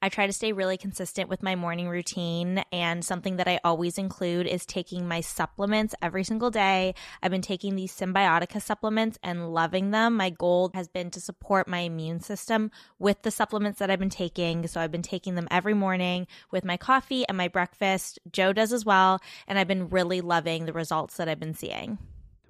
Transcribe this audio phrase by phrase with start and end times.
[0.00, 3.98] I try to stay really consistent with my morning routine, and something that I always
[3.98, 6.94] include is taking my supplements every single day.
[7.20, 10.16] I've been taking these Cymbiotika supplements and loving them.
[10.16, 12.70] My goal has been to support my immune system
[13.00, 14.66] with the supplements that I've been taking.
[14.68, 18.20] So I've been taking them every morning with my coffee and my breakfast.
[18.30, 21.98] Joe does as well, and I've been really loving the results that I've been seeing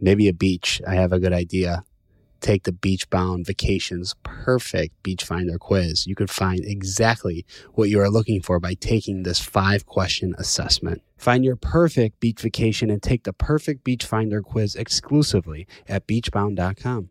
[0.00, 0.80] Maybe a beach.
[0.86, 1.84] I have a good idea.
[2.40, 6.06] Take the Beach Bound Vacations Perfect Beach Finder quiz.
[6.06, 11.02] You could find exactly what you are looking for by taking this five question assessment.
[11.16, 17.10] Find your perfect beach vacation and take the perfect beach finder quiz exclusively at beachbound.com.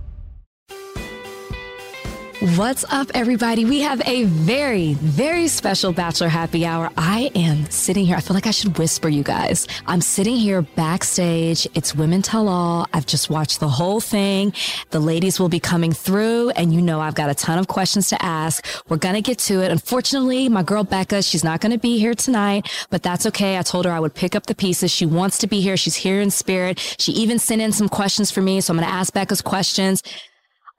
[2.41, 3.65] What's up, everybody?
[3.65, 6.89] We have a very, very special Bachelor Happy Hour.
[6.97, 8.15] I am sitting here.
[8.15, 9.67] I feel like I should whisper, you guys.
[9.85, 11.67] I'm sitting here backstage.
[11.75, 12.87] It's Women Tell All.
[12.93, 14.53] I've just watched the whole thing.
[14.89, 18.09] The ladies will be coming through, and you know I've got a ton of questions
[18.09, 18.65] to ask.
[18.89, 19.69] We're going to get to it.
[19.69, 23.59] Unfortunately, my girl Becca, she's not going to be here tonight, but that's okay.
[23.59, 24.89] I told her I would pick up the pieces.
[24.89, 25.77] She wants to be here.
[25.77, 26.79] She's here in spirit.
[26.97, 30.01] She even sent in some questions for me, so I'm going to ask Becca's questions.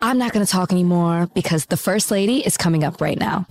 [0.02, 3.46] I'm not going to talk anymore because the first lady is coming up right now.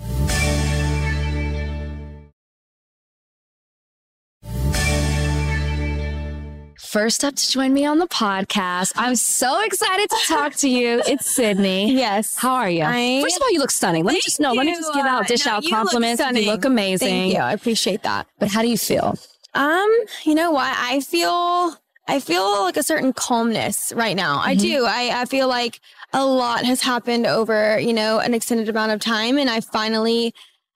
[6.78, 11.02] First up to join me on the podcast, I'm so excited to talk to you.
[11.08, 11.96] It's Sydney.
[12.02, 12.36] Yes.
[12.36, 12.84] How are you?
[12.84, 14.04] I, First of all, you look stunning.
[14.04, 14.52] Let me just know.
[14.52, 16.22] Let me just give out, dish no, out you compliments.
[16.22, 17.08] Look you look amazing.
[17.08, 17.40] Thank you.
[17.40, 18.28] I appreciate that.
[18.40, 19.16] But how do you feel?
[19.54, 19.90] Um,
[20.26, 20.76] you know what?
[20.78, 24.40] I feel I feel like a certain calmness right now.
[24.40, 24.50] Mm-hmm.
[24.50, 24.86] I do.
[24.86, 25.80] I, I feel like
[26.14, 29.38] a lot has happened over, you know, an extended amount of time.
[29.38, 30.34] And I finally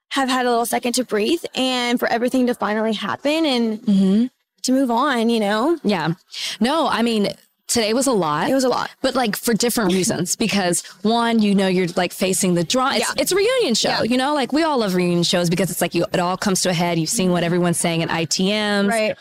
[0.09, 4.25] have had a little second to breathe and for everything to finally happen and mm-hmm.
[4.63, 5.77] to move on, you know?
[5.83, 6.13] Yeah.
[6.59, 7.29] No, I mean,
[7.67, 8.49] today was a lot.
[8.49, 8.91] It was a lot.
[9.01, 10.35] But like for different reasons.
[10.35, 12.91] Because one, you know, you're like facing the draw.
[12.91, 13.21] It's, yeah.
[13.21, 14.03] it's a reunion show, yeah.
[14.03, 16.61] you know, like we all love reunion shows because it's like you, it all comes
[16.61, 16.97] to a head.
[16.97, 18.89] You've seen what everyone's saying in ITMs.
[18.89, 19.17] Right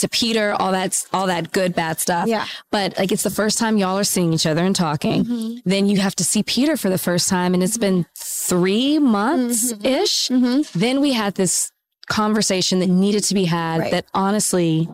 [0.00, 2.28] to Peter, all that's all that good bad stuff.
[2.28, 2.46] Yeah.
[2.70, 5.24] But like it's the first time y'all are seeing each other and talking.
[5.24, 5.68] Mm-hmm.
[5.68, 9.72] Then you have to see Peter for the first time, and it's been three months
[9.82, 10.28] ish.
[10.28, 10.44] Mm-hmm.
[10.44, 10.78] mm-hmm.
[10.78, 11.70] Then we had this
[12.06, 13.90] conversation that needed to be had right.
[13.90, 14.88] that honestly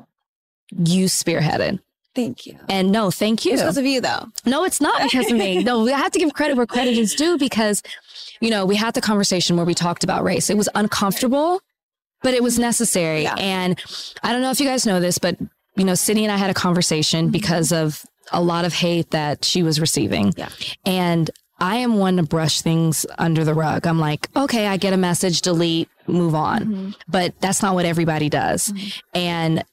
[0.71, 1.81] you spearheaded.
[2.15, 2.59] Thank you.
[2.69, 3.53] And no, thank you.
[3.53, 4.27] It's because of you, though.
[4.45, 5.63] No, it's not because of me.
[5.71, 7.83] No, we have to give credit where credit is due because,
[8.41, 10.51] you know, we had the conversation where we talked about race.
[10.51, 11.61] It was uncomfortable
[12.23, 13.23] but it was necessary.
[13.23, 13.35] Yeah.
[13.39, 13.81] And
[14.23, 15.39] I don't know if you guys know this, but
[15.77, 17.33] you know, Sydney and I had a conversation mm-hmm.
[17.33, 20.33] because of a lot of hate that she was receiving.
[20.37, 20.51] Yeah.
[20.85, 23.87] And I am one to brush things under the rug.
[23.87, 26.61] I'm like, okay, I get a message, delete, move on.
[26.61, 26.91] Mm-hmm.
[27.09, 28.69] But that's not what everybody does.
[28.69, 28.99] Mm-hmm.
[29.15, 29.65] And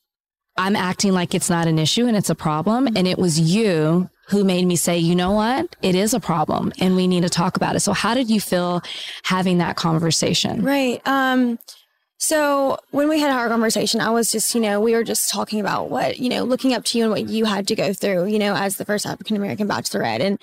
[0.58, 2.88] I'm acting like it's not an issue and it's a problem.
[2.88, 2.98] Mm-hmm.
[2.98, 5.76] And it was you who made me say, you know what?
[5.82, 7.80] It is a problem and we need to talk about it.
[7.80, 8.82] So how did you feel
[9.24, 10.64] having that conversation?
[10.64, 11.02] Right.
[11.08, 11.60] Um,
[12.19, 15.60] So when we had our conversation, I was just, you know, we were just talking
[15.60, 18.25] about what, you know, looking up to you and what you had to go through,
[18.25, 20.22] you know, as the first African American bachelorette.
[20.22, 20.40] And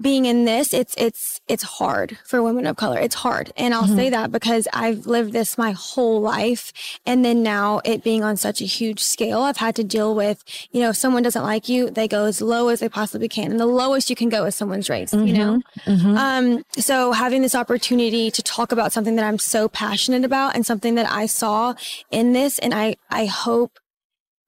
[0.00, 2.98] being in this, it's it's it's hard for women of color.
[2.98, 3.52] It's hard.
[3.56, 3.96] And I'll mm-hmm.
[3.96, 6.72] say that because I've lived this my whole life.
[7.04, 10.44] And then now it being on such a huge scale, I've had to deal with,
[10.70, 13.50] you know, if someone doesn't like you, they go as low as they possibly can.
[13.50, 15.26] And the lowest you can go is someone's race, mm-hmm.
[15.26, 15.62] you know?
[15.84, 16.16] Mm-hmm.
[16.16, 20.64] Um, so having this opportunity to talk about something that I'm so passionate about and
[20.64, 21.74] something that I saw
[22.10, 23.78] in this, and I, I hope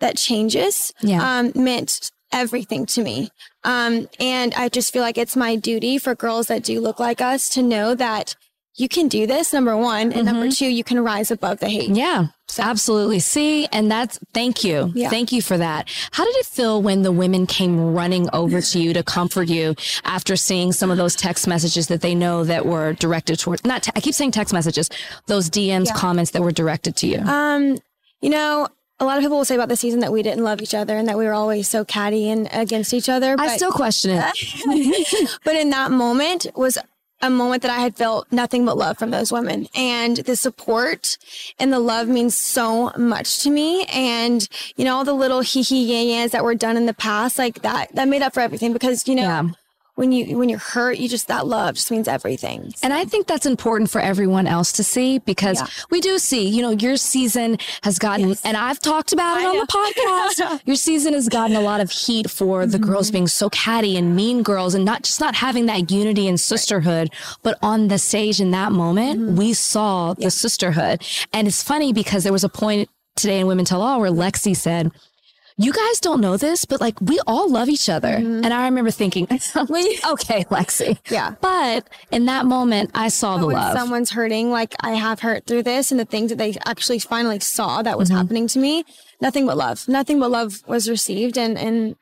[0.01, 1.39] that changes, yeah.
[1.39, 3.29] um, meant everything to me.
[3.65, 7.21] Um, and I just feel like it's my duty for girls that do look like
[7.21, 8.37] us to know that
[8.81, 10.13] you can do this, number one.
[10.13, 10.25] And mm-hmm.
[10.25, 11.91] number two, you can rise above the hate.
[11.91, 12.29] Yeah.
[12.49, 12.63] So.
[12.63, 13.21] Absolutely.
[13.21, 14.91] See, and that's thank you.
[14.95, 15.09] Yeah.
[15.11, 15.89] Thank you for that.
[16.13, 19.77] How did it feel when the women came running over to you to comfort you
[20.05, 23.85] after seeing some of those text messages that they know that were directed towards not
[23.85, 24.89] te- I keep saying text messages,
[25.27, 25.95] those DMs yeah.
[25.95, 27.19] comments that were directed to you?
[27.19, 27.79] Um,
[28.21, 28.67] you know,
[29.01, 30.97] a lot of people will say about the season that we didn't love each other
[30.97, 33.35] and that we were always so catty and against each other.
[33.39, 35.39] I still question it.
[35.45, 36.77] but in that moment was
[37.23, 39.69] a moment that I had felt nothing but love from those women.
[39.75, 41.19] And the support
[41.59, 43.85] and the love means so much to me.
[43.87, 47.39] And, you know, all the little hee hee yeah that were done in the past,
[47.39, 49.49] like that, that made up for everything because, you know, yeah
[50.01, 52.73] when you when you're hurt, you just that love just means everything.
[52.83, 55.67] And I think that's important for everyone else to see because yeah.
[55.91, 58.43] we do see, you know, your season has gotten yes.
[58.43, 59.67] and I've talked about it on the
[60.41, 60.63] podcast.
[60.65, 62.71] your season has gotten a lot of heat for mm-hmm.
[62.71, 66.27] the girls being so catty and mean girls and not just not having that unity
[66.27, 67.13] and sisterhood,
[67.43, 69.37] but on the stage in that moment, mm-hmm.
[69.37, 71.05] we saw the sisterhood.
[71.35, 74.57] And it's funny because there was a point today in Women Tell All where Lexi
[74.57, 74.93] said,
[75.61, 78.09] you guys don't know this, but like we all love each other.
[78.09, 78.45] Mm-hmm.
[78.45, 80.99] And I remember thinking, okay, Lexi.
[81.11, 81.35] Yeah.
[81.43, 83.77] But in that moment, I saw but the love.
[83.77, 87.41] Someone's hurting, like I have hurt through this, and the things that they actually finally
[87.41, 88.19] saw that was mm-hmm.
[88.19, 88.85] happening to me,
[89.21, 89.87] nothing but love.
[89.87, 91.95] Nothing but love was received, and and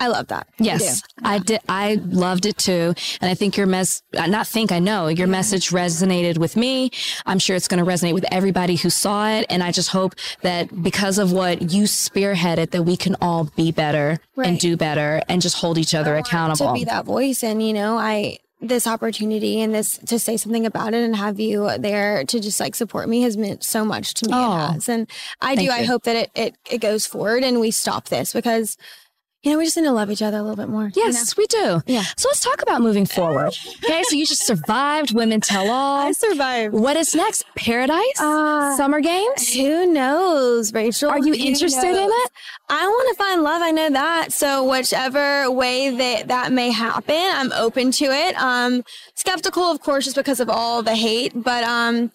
[0.00, 0.48] I love that.
[0.58, 1.60] Yes, I, I, did.
[1.68, 2.94] I loved it too.
[3.20, 5.32] And I think your mess, uh, not think, I know your yeah.
[5.32, 6.90] message resonated with me.
[7.26, 9.44] I'm sure it's going to resonate with everybody who saw it.
[9.50, 13.72] And I just hope that because of what you spearheaded, that we can all be
[13.72, 14.48] better right.
[14.48, 16.68] and do better and just hold each other accountable.
[16.68, 17.44] To be that voice.
[17.44, 21.40] And, you know, I, this opportunity and this to say something about it and have
[21.40, 24.32] you there to just like support me has meant so much to me.
[24.34, 25.10] Oh, and
[25.40, 25.64] I do.
[25.64, 25.70] You.
[25.70, 28.76] I hope that it, it, it goes forward and we stop this because
[29.42, 30.90] you know, we just need to love each other a little bit more.
[30.94, 31.72] Yes, you know?
[31.72, 31.92] we do.
[31.92, 32.02] Yeah.
[32.16, 33.54] So let's talk about moving forward.
[33.84, 36.00] Okay, so you just survived Women Tell All.
[36.06, 36.74] I survived.
[36.74, 37.44] What is next?
[37.56, 38.20] Paradise?
[38.20, 39.52] Uh, Summer Games?
[39.54, 41.10] Who knows, Rachel?
[41.10, 41.98] Are you interested knows?
[41.98, 42.30] in it?
[42.68, 43.62] I want to find love.
[43.62, 44.32] I know that.
[44.32, 48.36] So whichever way that that may happen, I'm open to it.
[48.36, 48.84] Um,
[49.14, 52.12] skeptical, of course, just because of all the hate, but um,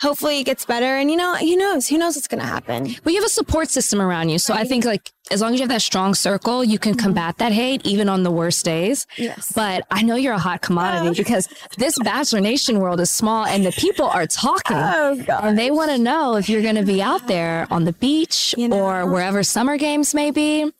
[0.00, 0.96] hopefully it gets better.
[0.96, 1.88] And you know, who knows?
[1.88, 2.84] Who knows what's going to happen?
[3.04, 4.38] Well, you have a support system around you.
[4.38, 4.64] So right.
[4.64, 7.02] I think like as long as you have that strong circle, you can mm-hmm.
[7.02, 9.06] combat that hate even on the worst days.
[9.16, 9.52] Yes.
[9.54, 11.14] But I know you're a hot commodity oh.
[11.14, 11.48] because
[11.78, 14.76] this Bachelor Nation world is small and the people are talking.
[14.76, 17.92] Oh, And they want to know if you're going to be out there on the
[17.92, 18.80] beach you know.
[18.80, 20.70] or wherever summer games may be.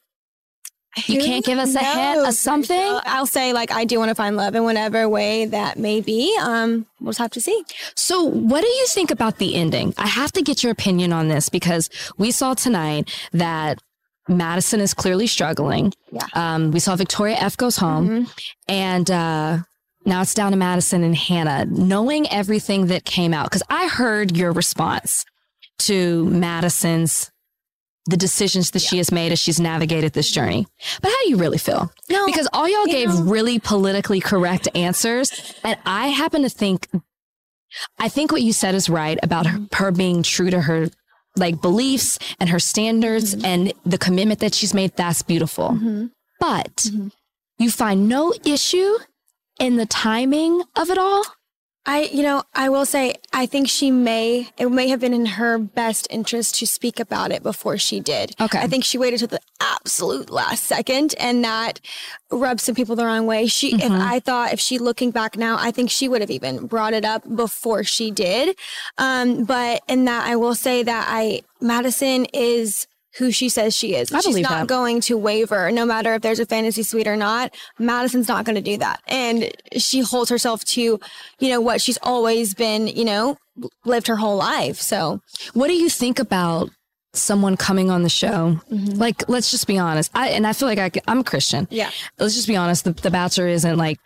[1.04, 3.00] You can't give us a hint of something?
[3.04, 6.36] I'll say like I do want to find love in whatever way that may be.
[6.40, 7.64] Um, we'll just have to see.
[7.94, 9.94] So what do you think about the ending?
[9.98, 13.78] I have to get your opinion on this because we saw tonight that
[14.28, 15.92] Madison is clearly struggling.
[16.10, 16.26] Yeah.
[16.34, 18.24] Um, we saw Victoria F goes home mm-hmm.
[18.68, 19.58] and uh,
[20.04, 21.66] now it's down to Madison and Hannah.
[21.66, 25.24] Knowing everything that came out, because I heard your response
[25.80, 27.30] to Madison's
[28.06, 28.88] the decisions that yeah.
[28.88, 30.66] she has made as she's navigated this journey.
[31.02, 31.92] But how do you really feel?
[32.08, 33.22] No, because all y'all gave know.
[33.22, 35.54] really politically correct answers.
[35.64, 36.88] And I happen to think,
[37.98, 40.88] I think what you said is right about her, her being true to her
[41.36, 43.44] like beliefs and her standards mm-hmm.
[43.44, 44.96] and the commitment that she's made.
[44.96, 45.70] That's beautiful.
[45.70, 46.06] Mm-hmm.
[46.40, 47.08] But mm-hmm.
[47.58, 48.96] you find no issue
[49.58, 51.24] in the timing of it all.
[51.86, 55.26] I, you know, I will say, I think she may, it may have been in
[55.26, 58.34] her best interest to speak about it before she did.
[58.40, 58.58] Okay.
[58.58, 61.80] I think she waited to the absolute last second and that
[62.30, 63.46] rubbed some people the wrong way.
[63.46, 63.80] She, mm-hmm.
[63.80, 66.92] if I thought, if she looking back now, I think she would have even brought
[66.92, 68.56] it up before she did.
[68.98, 73.94] Um, but in that, I will say that I, Madison is, who she says she
[73.94, 74.12] is.
[74.12, 74.66] I She's not that.
[74.66, 77.54] going to waver, no matter if there's a fantasy suite or not.
[77.78, 79.00] Madison's not going to do that.
[79.06, 81.00] And she holds herself to,
[81.38, 83.38] you know, what she's always been, you know,
[83.84, 84.76] lived her whole life.
[84.76, 85.20] So,
[85.54, 86.70] what do you think about
[87.14, 88.60] someone coming on the show?
[88.70, 88.98] Mm-hmm.
[88.98, 90.10] Like, let's just be honest.
[90.14, 91.66] I and I feel like I, I'm a Christian.
[91.70, 91.90] Yeah.
[92.18, 92.84] Let's just be honest.
[92.84, 93.98] The, the Bachelor isn't like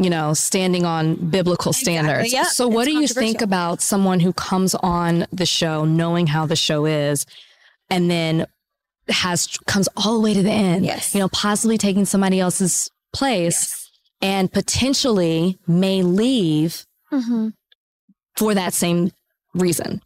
[0.00, 2.32] you know, standing on biblical standards.
[2.32, 2.44] yeah.
[2.44, 6.46] So, what It's do you think about someone who comes on the show knowing how
[6.46, 7.26] the show is
[7.90, 8.46] and then
[9.08, 10.84] has comes all the way to the end?
[10.84, 11.14] Yes.
[11.14, 13.90] You know, possibly taking somebody else's place
[14.20, 17.52] and potentially may leave Mhm.
[18.36, 19.12] for that same
[19.54, 20.02] reason.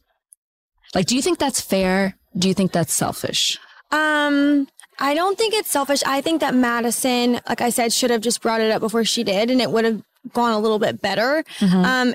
[0.95, 2.17] Like, do you think that's fair?
[2.37, 3.59] Do you think that's selfish?
[3.91, 6.03] Um, I don't think it's selfish.
[6.07, 9.25] I think that Madison, like I said, should have just brought it up before she
[9.25, 11.43] did, and it would have gone a little bit better.
[11.61, 12.15] Um,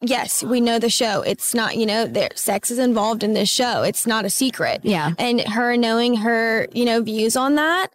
[0.00, 1.22] yes, we know the show.
[1.22, 3.82] It's not, you know, there sex is involved in this show.
[3.82, 4.80] It's not a secret.
[4.84, 5.12] Yeah.
[5.18, 7.88] And her knowing her, you know, views on that,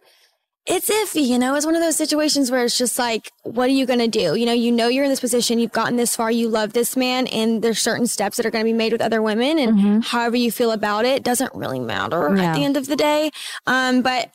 [0.64, 3.72] it's iffy, you know, it's one of those situations where it's just like, what are
[3.72, 4.36] you going to do?
[4.36, 6.96] You know, you know, you're in this position, you've gotten this far, you love this
[6.96, 9.58] man, and there's certain steps that are going to be made with other women.
[9.58, 12.44] And however you feel about it doesn't really matter Yeah.
[12.44, 13.32] at the end of the day.
[13.66, 14.30] Um, but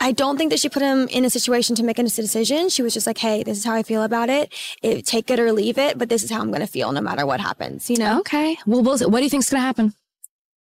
[0.00, 2.68] I don't think that she put him in a situation to make a decision.
[2.68, 4.52] She was just like, hey, this is how I feel about it.
[4.82, 7.00] it take it or leave it, but this is how I'm going to feel no
[7.00, 8.20] matter what happens, you know?
[8.20, 8.56] Okay.
[8.64, 9.94] Well, what what do you think's going to happen?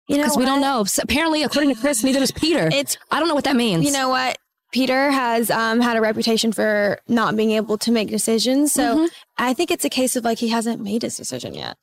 [0.07, 0.85] You know, Because we don't know.
[0.85, 2.69] So apparently, according to Chris, neither does Peter.
[2.73, 3.85] It's I don't know what that means.
[3.85, 4.39] You know what?
[4.73, 8.73] Peter has um, had a reputation for not being able to make decisions.
[8.73, 9.07] So Mm-hmm.
[9.37, 11.77] I think it's a case of like he hasn't made his decision yet.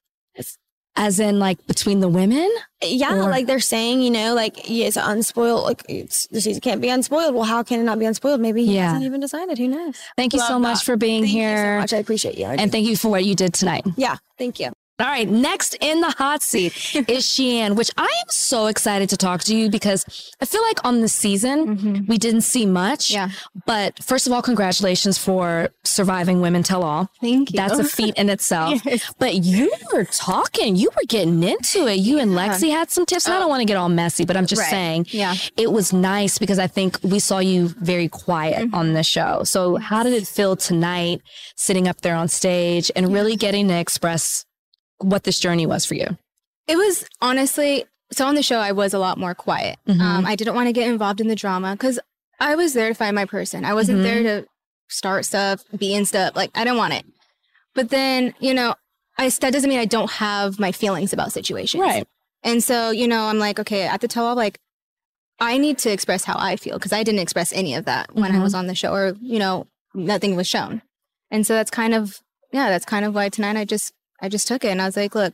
[0.98, 2.50] As in like between the women.
[2.84, 5.64] Yeah, Or- like they're saying, you know, like he is unspoiled.
[5.64, 7.34] Like it's, the season can't be unspoiled.
[7.34, 8.40] Well, how can it not be unspoiled?
[8.42, 8.86] Maybe he Yeah.
[8.88, 9.58] hasn't even decided.
[9.58, 9.96] Who knows?
[10.18, 11.94] Thank you so Love much for being Thank here, you so much.
[11.94, 12.46] I appreciate you.
[12.46, 12.70] I and do.
[12.70, 13.86] thank you for what you did tonight.
[13.98, 14.72] yeah, thank you.
[14.98, 19.18] All right, next in the hot seat is Shiann, which I am so excited to
[19.18, 20.06] talk to you because
[20.40, 22.06] I feel like on the season mm-hmm.
[22.06, 23.12] we didn't see much.
[23.12, 23.30] Yeah.
[23.66, 27.10] But first of all, congratulations for surviving Women Tell All.
[27.20, 27.58] Thank you.
[27.58, 28.86] That's a feat in itself.
[28.86, 29.14] Yes.
[29.20, 31.96] But you were talking, you were getting into it.
[31.96, 33.26] You and Lexi had some tips.
[33.26, 33.50] And I don't oh.
[33.50, 34.70] want to get all messy, but I'm just Right.
[34.70, 35.36] saying Yeah.
[35.58, 38.76] it was nice because I think we saw you very quiet mm-hmm.
[38.76, 39.44] on the show.
[39.44, 41.22] So how did it feel tonight
[41.58, 44.46] sitting up there on stage and really getting to express
[45.00, 46.18] what this journey was for you?
[46.68, 48.58] It was honestly so on the show.
[48.60, 49.78] I was a lot more quiet.
[49.88, 50.00] Mhm.
[50.00, 52.00] Um, I didn't want to get involved in the drama because
[52.40, 53.66] I was there to find my person.
[53.66, 54.04] I wasn't Mhm.
[54.04, 54.48] there to
[54.90, 56.36] start stuff, be in stuff.
[56.36, 57.06] Like I didn't want it.
[57.74, 58.76] But then you know,
[59.18, 61.82] I that doesn't mean I don't have my feelings about situations.
[61.82, 62.08] Right.
[62.44, 64.60] And so you know, I'm like, okay, at the tell all, like
[65.40, 68.32] I need to express how I feel because I didn't express any of that when
[68.32, 68.44] I Mhm.
[68.44, 70.82] was on the show, or you know, nothing was shown.
[71.32, 72.20] And so that's kind of
[72.54, 73.92] yeah, that's kind of why tonight I just
[74.22, 75.34] I just took it and I was like, look,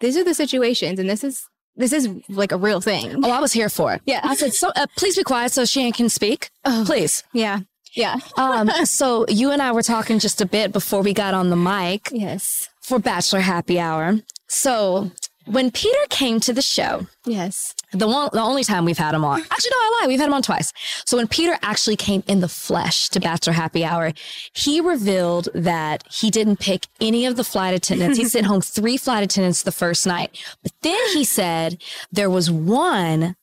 [0.00, 3.24] these are the situations, and this is this is like a real thing.
[3.24, 4.02] Oh, I was here for it.
[4.06, 4.20] Yeah.
[4.22, 6.50] I said, so uh, please be quiet so Shan can speak.
[6.64, 6.84] Oh.
[6.86, 7.24] Please.
[7.32, 7.60] Yeah,
[7.94, 11.50] yeah, Um, so you and I were talking just a bit before we got on
[11.50, 14.20] the mic yes, for Bachelor Happy Hour.
[14.48, 15.10] So
[15.46, 19.24] when Peter came to the show, yes, the one, the only time we've had him
[19.24, 19.40] on.
[19.40, 20.08] Actually, no, I lie.
[20.08, 20.72] We've had him on twice.
[21.04, 24.12] So when Peter actually came in the flesh to Bachelor Happy Hour,
[24.54, 28.18] he revealed that he didn't pick any of the flight attendants.
[28.18, 32.50] He sent home three flight attendants the first night, but then he said there was
[32.50, 33.36] one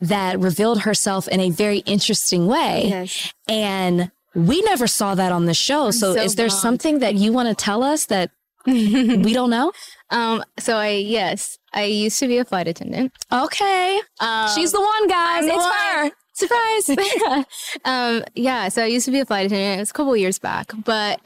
[0.00, 3.32] that revealed herself in a very interesting way, yes.
[3.48, 5.90] and we never saw that on the show.
[5.90, 8.30] So, so is there something that you want to tell us that
[8.66, 9.72] we don't know?
[10.10, 13.12] Um, so I yes, I used to be a flight attendant.
[13.32, 15.44] Okay, Um, she's the one, guys.
[15.44, 15.74] I'm It's one.
[15.74, 16.10] her.
[16.32, 17.44] surprise.
[17.84, 19.78] um, yeah, so I used to be a flight attendant.
[19.78, 21.20] It was a couple years back, but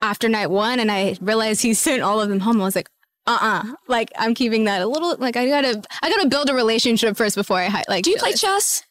[0.00, 2.60] after night one, and I realized he sent all of them home.
[2.60, 2.88] I was like,
[3.26, 5.16] uh, uh like I'm keeping that a little.
[5.16, 8.04] Like I gotta, I gotta build a relationship first before I like.
[8.04, 8.82] Do you play this.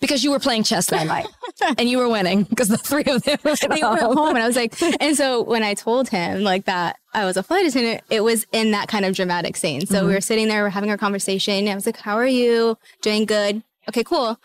[0.00, 1.26] Because you were playing chess that night
[1.78, 4.46] and you were winning because the three of them were They went home, and I
[4.46, 8.02] was like, and so when I told him like that I was a flight attendant,
[8.10, 9.86] it was in that kind of dramatic scene.
[9.86, 11.68] So we were sitting there, we're having our conversation.
[11.68, 12.76] I was like, "How are you?
[13.02, 13.62] Doing good?
[13.88, 14.38] Okay, cool."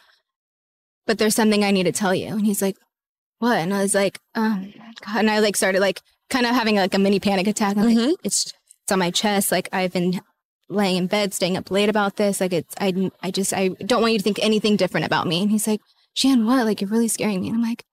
[1.06, 2.78] But there's something I need to tell you, and he's like,
[3.40, 4.74] "What?" And I was like, um,
[5.06, 5.20] God.
[5.20, 7.78] and I like started like kind of having like a mini panic attack.
[7.78, 9.52] I'm like, it's it's on my chest.
[9.52, 10.22] Like I've been
[10.70, 12.40] laying in bed, staying up late about this.
[12.40, 15.42] Like it's I I just I don't want you to think anything different about me.
[15.42, 15.82] And he's like,
[16.14, 16.66] Shan, what?
[16.66, 17.48] Like you're really scaring me.
[17.48, 17.84] And I'm like,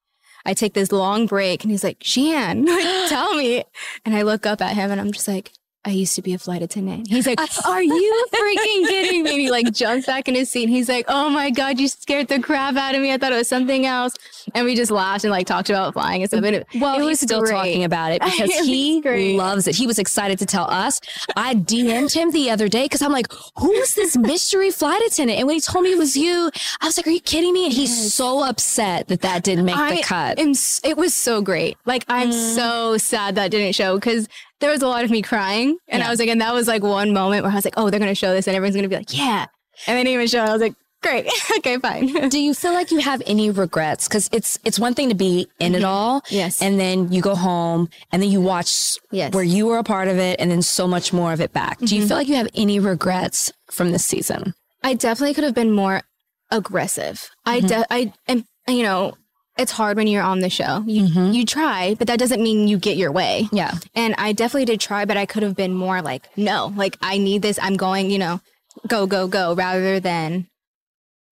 [0.44, 2.66] I take this long break and he's like, Shan,
[3.08, 3.64] tell me.
[4.04, 5.52] And I look up at him and I'm just like,
[5.86, 7.06] I used to be a flight attendant.
[7.06, 9.30] He's like, Are you freaking kidding me?
[9.30, 10.64] And he like jumps back in his seat.
[10.64, 13.12] And he's like, Oh my God, you scared the crap out of me.
[13.12, 14.14] I thought it was something else.
[14.54, 16.42] And we just laughed and like talked about flying and stuff.
[16.42, 17.52] And it, Well, it he's was still great.
[17.52, 19.76] talking about it because It he loves it.
[19.76, 21.00] He was excited to tell us.
[21.36, 25.38] I DM'd him the other day because I'm like, who is this mystery flight attendant?
[25.38, 26.50] And when he told me it was you,
[26.80, 27.66] I was like, are you kidding me?
[27.66, 30.40] And he's so upset that that didn't make the cut.
[30.40, 30.52] am
[30.82, 31.76] it was so great.
[31.84, 32.54] Like I'm mm.
[32.56, 34.28] so sad that didn't show because
[34.60, 36.06] there was a lot of me crying, and Yeah.
[36.08, 38.00] I was like, and that was like one moment where I was like, oh, they're
[38.00, 39.46] gonna show this, and everyone's gonna be like, yeah,
[39.86, 40.42] and they didn't even show.
[40.44, 40.48] it.
[40.48, 41.26] I was like, great.
[41.58, 42.28] okay, fine.
[42.28, 44.08] Do you feel like you have any regrets?
[44.08, 45.86] Because it's it's one thing to be in it mm-hmm.
[45.86, 46.60] all, Yes.
[46.62, 49.32] and then you go home and then you watch Yes.
[49.34, 51.78] where you were a part of it, and then so much more of it back.
[51.78, 52.08] Do you mm-hmm.
[52.08, 54.54] feel like you have any regrets from this season?
[54.82, 56.02] I definitely could have been more
[56.50, 57.28] aggressive.
[57.44, 57.66] I, mm-hmm.
[57.66, 59.14] de- I, and you know,
[59.56, 60.82] it's hard when you're on the show.
[60.86, 61.32] You, mm-hmm.
[61.32, 63.48] you try, but that doesn't mean you get your way.
[63.52, 63.74] Yeah.
[63.94, 67.18] And I definitely did try, but I could have been more like, no, like I
[67.18, 67.58] need this.
[67.60, 68.40] I'm going, you know,
[68.86, 70.46] go, go, go, rather than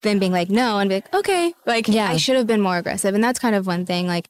[0.03, 1.55] than being like, no, and be like, okay.
[1.67, 2.09] Like, Yeah.
[2.09, 3.15] I should have been more aggressive.
[3.15, 4.07] And that's kind of one thing.
[4.07, 4.29] Like,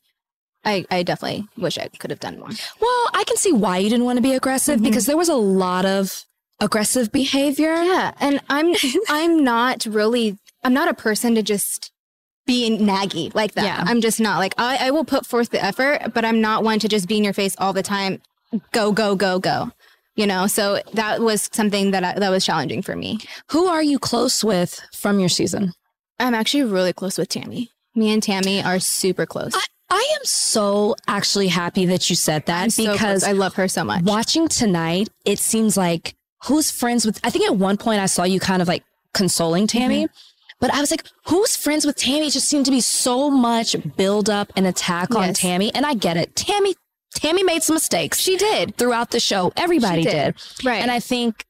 [0.64, 2.48] I, I definitely wish I could have done more.
[2.80, 4.84] Well, I can see why you didn't want to be aggressive mm-hmm.
[4.84, 6.24] because there was a lot of
[6.60, 7.74] aggressive behavior.
[7.74, 8.74] Yeah, and I'm
[9.08, 11.90] I'm not really I'm not a person to just
[12.46, 13.64] be naggy like that.
[13.64, 13.84] Yeah.
[13.86, 16.78] I'm just not like I, I will put forth the effort, but I'm not one
[16.80, 18.20] to just be in your face all the time.
[18.72, 19.70] Go go go go.
[20.16, 23.18] You know, so that was something that I, that was challenging for me.
[23.50, 25.72] Who are you close with from your season?
[26.20, 27.70] I'm actually really close with Tammy.
[27.96, 29.54] Me and Tammy are super close.
[29.90, 33.24] I am so actually happy that you said that I'm because close.
[33.24, 34.02] I love her so much.
[34.04, 38.24] watching tonight, it seems like who's friends with, I think at one point I saw
[38.24, 40.04] you kind of like consoling Tammy.
[40.04, 40.14] Mm-hmm.
[40.60, 42.28] But I was like, who's friends with Tammy?
[42.28, 45.74] It just seemed to be so much build up and attack on Tammy.
[45.74, 46.34] And I get it.
[46.36, 46.74] Tammy,
[47.14, 48.18] Tammy made some mistakes.
[48.18, 48.76] She did.
[48.76, 49.52] throughout the show.
[49.56, 50.34] Everybody did.
[50.34, 50.66] did.
[50.66, 50.80] Right.
[50.80, 51.44] And I think,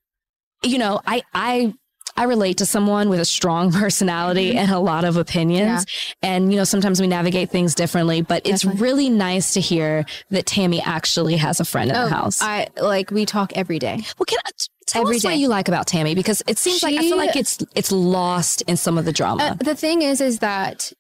[0.63, 1.75] you know, I, I,
[2.17, 4.59] I relate to someone with a strong personality mm-hmm.
[4.59, 5.87] and a lot of opinions.
[6.23, 10.47] And, you know, sometimes we navigate things differently, but it's really nice to hear that
[10.47, 12.43] Tammy actually has a friend in the oh, house.
[12.43, 14.01] Oh, I like we talk every day.
[14.19, 14.51] well, can I,
[14.87, 17.37] tell Every us what you like about Tammy because it seems like I feel like
[17.37, 19.43] it's it's lost in some of the drama.
[19.45, 20.93] Uh, the thing is, is that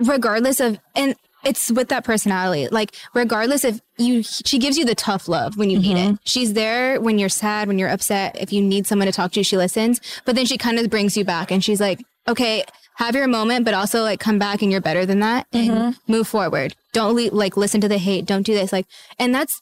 [0.00, 4.94] regardless of, and it's with that personality, like regardless if you, she gives you the
[4.94, 6.14] tough love when you need Mm-hmm.
[6.14, 6.20] it.
[6.24, 8.36] She's there when you're sad, when you're upset.
[8.40, 10.00] If you need someone to talk to, she listens.
[10.24, 12.64] But then she kind of brings you back, and she's like, okay.
[12.98, 16.12] Have your moment, but also like come back and you're better than that and Mm-hmm.
[16.12, 16.76] move forward.
[16.92, 18.24] Don't le- like listen to the hate.
[18.24, 18.72] Don't do this.
[18.72, 18.86] Like,
[19.18, 19.60] and that's,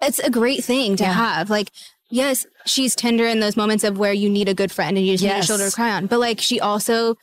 [0.00, 1.14] it's a great thing to Yeah.
[1.14, 1.50] have.
[1.50, 1.72] Like,
[2.10, 5.14] yes, she's tender in those moments of where you need a good friend and you
[5.14, 6.06] just need a shoulder to cry on.
[6.06, 7.16] But like, she also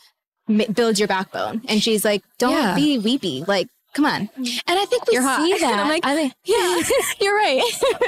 [0.50, 2.76] m- builds your backbone, and she's like, "Don't Yeah.
[2.76, 3.44] be weepy.
[3.48, 5.80] Like, come on, and I think we you're see And that.
[5.80, 6.82] I'm like, I think, yeah,
[7.22, 7.62] you're right.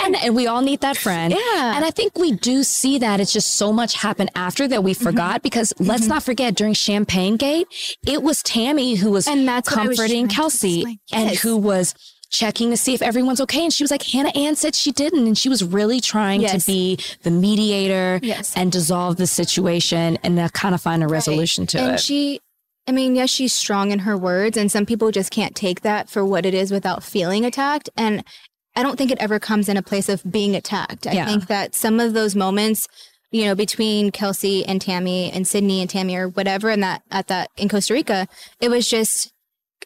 [0.03, 1.33] and, and we all need that friend.
[1.33, 1.75] Yeah.
[1.75, 3.19] And I think we do see that.
[3.21, 5.03] It's just so much happened after that we Mm-hmm.
[5.03, 7.67] forgot because let's not forget during Champagne Gate,
[8.05, 10.99] it was Tammy who was And that's I was comforting Kelsey explain.
[11.13, 11.95] and who was
[12.29, 13.63] checking to see if everyone's okay.
[13.63, 15.25] And she was like, Hannah Ann said she didn't.
[15.27, 16.65] And she was really trying Yes.
[16.65, 18.53] to be the mediator Yes.
[18.55, 21.99] and dissolve the situation and uh, kind of find a resolution to and it.
[21.99, 22.39] she,
[22.87, 26.09] I mean, yes, she's strong in her words, and some people just can't take that
[26.09, 27.89] for what it is without feeling attacked.
[27.97, 28.23] And
[28.75, 31.07] I don't think it ever comes in a place of being attacked.
[31.07, 31.25] I Yeah.
[31.25, 32.87] think that some of those moments,
[33.31, 37.27] you know, between Kelsey and Tammy and Sydney and Tammy or whatever, and that at
[37.27, 38.27] that in Costa Rica,
[38.61, 39.31] it was just.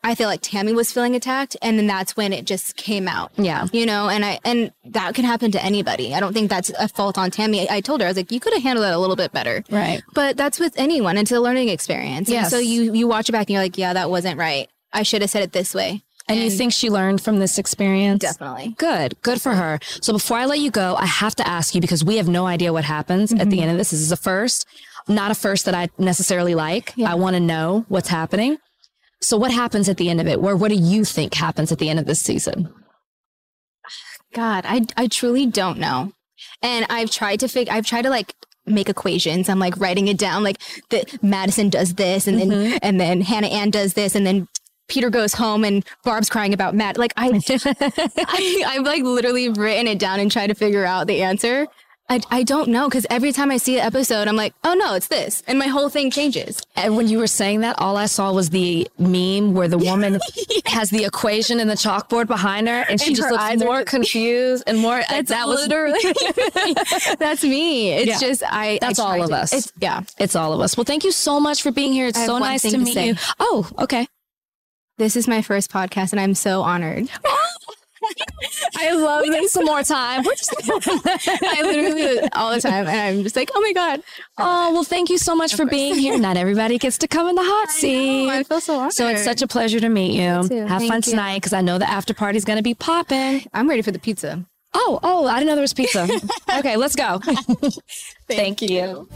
[0.03, 3.31] I feel like Tammy was feeling attacked, and then that's when it just came out.
[3.37, 3.67] Yeah.
[3.71, 6.15] you know, and I and that can happen to anybody.
[6.15, 7.69] I don't think that's a fault on Tammy.
[7.69, 9.31] I, I told her I was like, you could have handled that a little bit
[9.31, 9.63] better.
[9.69, 10.01] Right.
[10.13, 11.17] But that's with anyone.
[11.17, 12.29] It's a learning experience.
[12.29, 12.45] Yeah.
[12.47, 14.69] So you you watch it back and you're like, yeah, that wasn't right.
[14.91, 16.01] I should have said it this way.
[16.27, 18.21] And you think she learned from this experience?
[18.21, 18.73] Definitely.
[18.77, 19.21] Good.
[19.21, 19.79] Good for her.
[20.01, 22.45] So before I let you go, I have to ask you because we have no
[22.45, 23.49] idea what happens at Mm-hmm.
[23.49, 23.91] the end of this.
[23.91, 24.65] This is a first,
[25.09, 26.93] not a first that I necessarily like.
[26.99, 28.57] I want to know what's happening.
[29.21, 30.39] So what happens at the end of it?
[30.39, 32.73] Or what do you think happens at the end of this season?
[34.33, 36.13] God, I I truly don't know.
[36.61, 37.73] And I've tried to figure.
[37.73, 39.49] I've tried to like make equations.
[39.49, 40.43] I'm like writing it down.
[40.43, 40.57] Like
[40.89, 42.77] that Madison does this, and then mm-hmm.
[42.81, 44.47] and then Hannah Ann does this, and then
[44.87, 46.97] Peter goes home, and Barb's crying about Matt.
[46.97, 51.21] Like I, I I've like literally written it down and tried to figure out the
[51.21, 51.67] answer.
[52.11, 54.95] I, I don't know because every time I see an episode, I'm like, oh no,
[54.95, 56.61] it's this, and my whole thing changes.
[56.75, 60.19] And when you were saying that, all I saw was the meme where the woman
[60.65, 63.83] has the equation in the chalkboard behind her and she And just her looks more
[63.85, 65.01] confused and more.
[65.09, 65.99] that was literally
[67.17, 67.91] that's me.
[67.93, 68.19] It's Yeah.
[68.27, 68.77] just I.
[68.81, 69.53] That's I all of us.
[69.53, 70.01] It's, yeah.
[70.17, 70.75] It's all of us.
[70.75, 72.07] Well, thank you so much for being here.
[72.07, 73.07] It's so nice to to meet say.
[73.07, 73.15] you.
[73.39, 74.05] Oh, okay.
[74.97, 77.09] This is my first podcast, and I'm so honored.
[77.25, 77.40] Oh,
[78.77, 80.25] I love We need some more time.
[80.27, 84.01] I literally do it all the time, and I'm just like, oh my god.
[84.37, 86.17] oh, oh well, thank you so much for being here.
[86.17, 88.29] Not everybody gets to come in the hot seat.
[88.29, 88.93] I feel so honored.
[88.93, 90.23] so it's such a pleasure to meet you.
[90.23, 91.01] Have Thank fun you.
[91.01, 93.45] tonight because I know the after party's going to be popping.
[93.53, 94.45] I'm ready for the pizza.
[94.73, 96.07] Oh, oh, I didn't know there was pizza.
[96.57, 97.19] okay, let's go.
[98.27, 99.09] Thank you.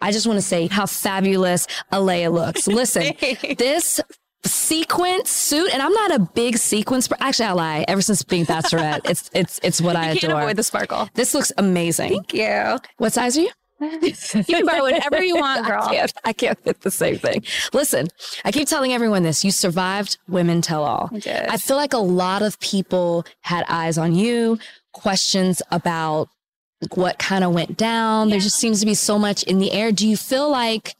[0.00, 2.66] I just want to say how fabulous Alayah looks.
[2.66, 3.12] Listen,
[3.58, 4.00] this
[4.44, 7.08] sequence suit, and I'm not a big sequence.
[7.20, 7.84] Actually, I lie.
[7.88, 10.42] Ever since being bachelorette, it's it's it's what I You can't adore.
[10.42, 11.08] avoid the sparkle.
[11.14, 12.10] this looks amazing.
[12.10, 12.78] Thank you.
[12.98, 13.50] What size are you?
[13.80, 14.12] You
[14.44, 15.84] can buy whatever you want, girl.
[15.84, 17.44] I can't, I can't fit the same thing.
[17.72, 18.08] Listen,
[18.44, 19.44] I keep telling everyone this.
[19.44, 21.10] You survived Women Tell All.
[21.12, 21.46] I did.
[21.48, 24.58] I feel like a lot of people had eyes on you,
[24.94, 26.28] questions about
[26.94, 28.30] what kind of went down.
[28.30, 29.92] There just seems to be so much in the air.
[29.92, 30.94] Do you feel like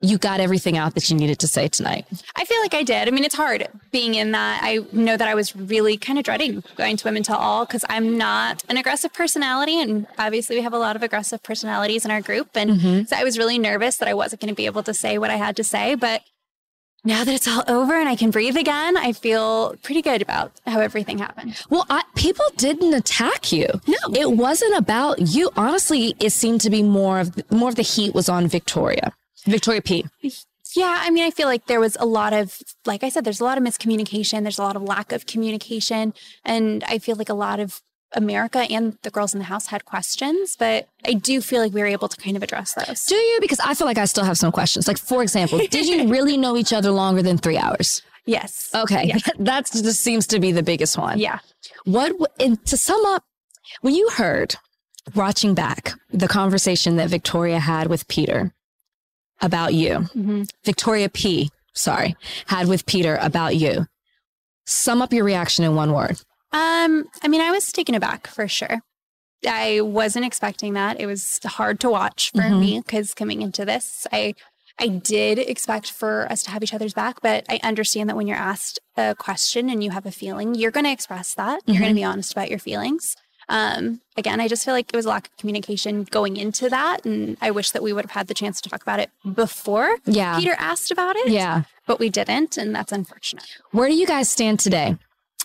[0.00, 2.06] you got everything out that you needed to say tonight?
[2.36, 3.08] I feel like I did.
[3.08, 4.60] I mean, it's hard being in that.
[4.62, 7.84] I know that I was really kind of dreading going to Women Tell All because
[7.88, 9.80] I'm not an aggressive personality.
[9.80, 12.50] And obviously, we have a lot of aggressive personalities in our group.
[12.54, 13.04] And mm-hmm.
[13.04, 15.30] so I was really nervous that I wasn't going to be able to say what
[15.30, 15.96] I had to say.
[15.96, 16.22] But
[17.08, 20.52] now that it's all over and I can breathe again, I feel pretty good about
[20.66, 21.60] how everything happened.
[21.70, 23.66] Well, I, people didn't attack you.
[23.86, 25.50] No, it wasn't about you.
[25.56, 29.14] Honestly, it seemed to be more of more of the heat was on Victoria,
[29.46, 30.06] Victoria P.
[30.76, 33.40] Yeah, I mean, I feel like there was a lot of, like I said, there's
[33.40, 34.42] a lot of miscommunication.
[34.42, 36.12] There's a lot of lack of communication.
[36.44, 37.80] And I feel like a lot of
[38.14, 41.80] America and the girls in the house had questions, but I do feel like we
[41.80, 43.04] were able to kind of address those.
[43.04, 43.38] Do you?
[43.40, 44.88] Because I feel like I still have some questions.
[44.88, 48.02] Like, for example, did you really know each other longer than three hours?
[48.24, 48.70] Yes.
[48.74, 51.18] Okay, that just seems to be the biggest one.
[51.18, 51.38] Yeah.
[51.84, 52.14] What?
[52.40, 53.24] And to sum up,
[53.80, 54.54] when you heard
[55.14, 58.52] watching back the conversation that Victoria had with Peter
[59.40, 60.42] about you, mm-hmm.
[60.64, 61.50] Victoria P.
[61.74, 62.16] Sorry,
[62.46, 63.86] had with Peter about you.
[64.66, 66.20] Sum up your reaction in one word.
[66.52, 68.80] Um, I mean, I was taken aback for sure.
[69.46, 71.00] I wasn't expecting that.
[71.00, 74.34] It was hard to watch for me because coming into this, I
[74.80, 78.26] I did expect for us to have each other's back, but I understand that when
[78.28, 81.60] you're asked a question and you have a feeling, you're going to express that.
[81.66, 83.16] You're going to be honest about your feelings.
[83.48, 87.04] Um, again, I just feel like it was a lack of communication going into that,
[87.04, 89.96] and I wish that we would have had the chance to talk about it before
[90.04, 90.38] Yeah.
[90.38, 91.28] Peter asked about it.
[91.28, 91.62] Yeah.
[91.86, 93.46] but we didn't, and that's unfortunate.
[93.72, 94.96] Where do you guys stand today?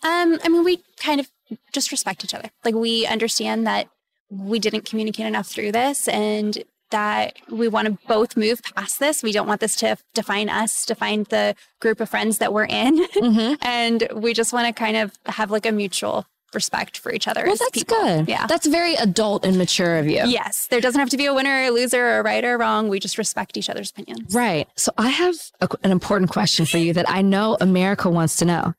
[0.03, 1.29] Um, I mean, we kind of
[1.71, 2.49] just respect each other.
[2.63, 3.89] Like we understand that
[4.29, 9.23] we didn't communicate enough through this and that we want to both move past this.
[9.23, 13.05] We don't want this to define us, define the group of friends that we're in.
[13.61, 17.43] and we just want to kind of have like a mutual respect for each other.
[17.45, 17.97] Well, that's people.
[17.97, 18.29] good.
[18.29, 18.45] Yeah.
[18.45, 20.21] That's very adult and mature of you.
[20.25, 20.67] yes.
[20.67, 22.89] There doesn't have to be a winner or a loser or a right or wrong.
[22.89, 24.33] We just respect each other's opinions.
[24.35, 24.67] Right.
[24.75, 28.45] So I have a, an important question for you that I know America wants to
[28.45, 28.75] know.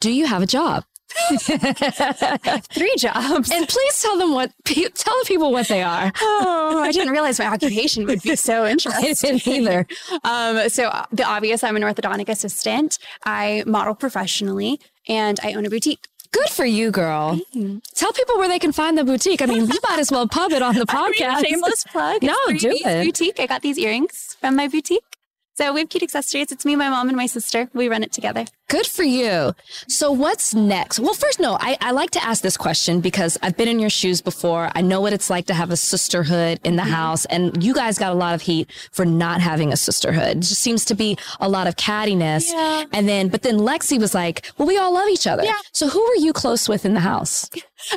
[0.00, 0.84] Do you have a job?
[1.40, 3.50] Three jobs.
[3.50, 6.12] And please tell them what tell the people what they are.
[6.20, 9.40] oh, I didn't realize my occupation would be so interesting.
[9.46, 9.86] Either.
[10.24, 12.98] Um, so uh, the obvious, I'm an orthodontic assistant.
[13.24, 16.06] I model professionally, and I own a boutique.
[16.32, 17.40] Good for you, girl.
[17.94, 19.40] Tell people where they can find the boutique.
[19.40, 21.46] I mean, we might as well pub it on the podcast.
[21.46, 22.22] Shameless plug.
[22.22, 23.04] No, do it.
[23.04, 23.40] Boutique.
[23.40, 25.15] I got these earrings from my boutique.
[25.56, 26.52] So we have cute accessories.
[26.52, 27.70] It's me, my mom, and my sister.
[27.72, 28.44] We run it together.
[28.68, 29.54] Good for you.
[29.88, 31.00] So what's next?
[31.00, 33.88] Well, first, no, I, I like to ask this question because I've been in your
[33.88, 34.70] shoes before.
[34.74, 36.90] I know what it's like to have a sisterhood in the mm-hmm.
[36.90, 40.38] house and you guys got a lot of heat for not having a sisterhood.
[40.38, 42.50] It just seems to be a lot of cattiness.
[42.52, 42.84] Yeah.
[42.92, 45.44] And then, but then Lexi was like, well, we all love each other.
[45.44, 45.54] Yeah.
[45.72, 47.48] So who were you close with in the house?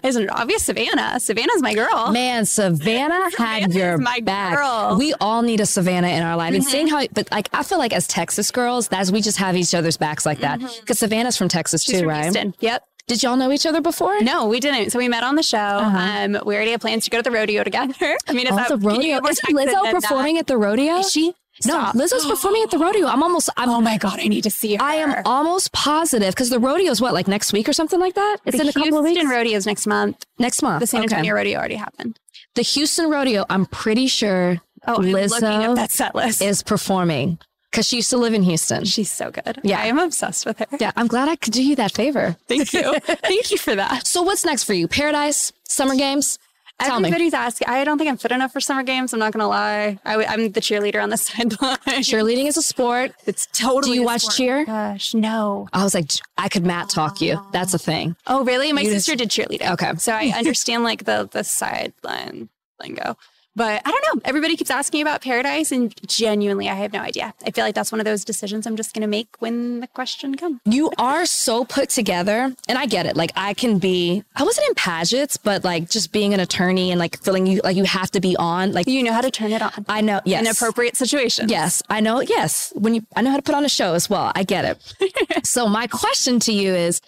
[0.03, 0.63] Isn't it obvious?
[0.65, 1.19] Savannah.
[1.19, 2.11] Savannah's my girl.
[2.11, 4.57] Man, Savannah had your my back.
[4.57, 4.95] girl.
[4.97, 6.53] We all need a Savannah in our life.
[6.53, 6.95] And seeing mm-hmm.
[6.95, 9.97] how, but like, I feel like as Texas girls, that's, we just have each other's
[9.97, 10.59] backs like that.
[10.59, 10.79] Mm-hmm.
[10.81, 12.23] Because Savannah's from Texas She's too, from right?
[12.23, 12.53] Houston.
[12.59, 12.83] Yep.
[13.07, 14.21] Did y'all know each other before?
[14.21, 14.91] No, we didn't.
[14.91, 15.57] So we met on the show.
[15.57, 15.97] Uh-huh.
[15.97, 17.95] Um, we already had plans to go to the rodeo together.
[18.27, 19.17] I mean, is Oh, that the rodeo.
[19.25, 19.93] Is Lizzo than that?
[19.95, 20.97] performing at the rodeo?
[20.97, 21.33] Is she?
[21.65, 23.07] No, Lizzo's performing at the rodeo.
[23.07, 23.49] I'm almost.
[23.57, 24.81] I'm, Oh my god, I need to see her.
[24.81, 28.37] I am almost positive because the rodeo's what, like next week or something like that.
[28.45, 29.17] It's the in a couple of weeks.
[29.17, 30.25] Houston rodeos next month.
[30.37, 30.79] next month.
[30.81, 31.15] The San Okay.
[31.15, 32.19] Antonio rodeo already happened.
[32.55, 33.45] The Houston rodeo.
[33.49, 35.29] I'm pretty sure Oh, I'm looking at
[35.69, 36.41] Lizzo that set list.
[36.41, 37.37] is performing
[37.69, 38.85] because she used to live in Houston.
[38.85, 39.59] She's so good.
[39.63, 39.79] Yeah.
[39.81, 40.65] I am obsessed with her.
[40.79, 42.35] yeah, I'm glad I could do you that favor.
[42.47, 42.93] Thank you.
[43.03, 44.07] Thank you for that.
[44.07, 44.87] So what's next for you?
[44.87, 46.39] Paradise, Summer Games.
[46.79, 47.09] Tell me.
[47.09, 47.67] Everybody's asking.
[47.67, 49.13] I don't think I'm fit enough for summer games.
[49.13, 49.99] I'm not going to lie.
[50.05, 51.77] I, am the cheerleader on the sideline.
[51.85, 53.11] Cheerleading is a sport.
[53.25, 53.93] It's totally.
[53.93, 54.35] Do you watch sport.
[54.35, 54.65] cheer?
[54.65, 55.67] Gosh, no.
[55.73, 57.39] I was like, I could Matt talk you.
[57.51, 58.15] That's a thing.
[58.27, 58.71] Oh, really?
[58.71, 59.71] My You sister did cheerleading.
[59.71, 59.93] Okay.
[59.97, 63.17] So I understand like the the sideline lingo.
[63.59, 64.21] But I don't know.
[64.23, 67.33] Everybody keeps asking about paradise, and genuinely, I have no idea.
[67.45, 69.87] I feel like that's one of those decisions I'm just going to make when the
[69.87, 70.61] question comes.
[70.63, 73.17] You are so put together, and I get it.
[73.17, 76.99] Like I can be, I wasn't in pageants, but like just being an attorney and
[76.99, 78.71] like feeling you like you have to be on.
[78.71, 81.51] Like You know how to turn it on I know, yes, in appropriate situations.
[81.51, 82.21] Yes, I know.
[82.21, 84.31] Yes, when you, I know how to put on a show as well.
[84.35, 85.45] I get it.
[85.45, 87.01] so my question to you is,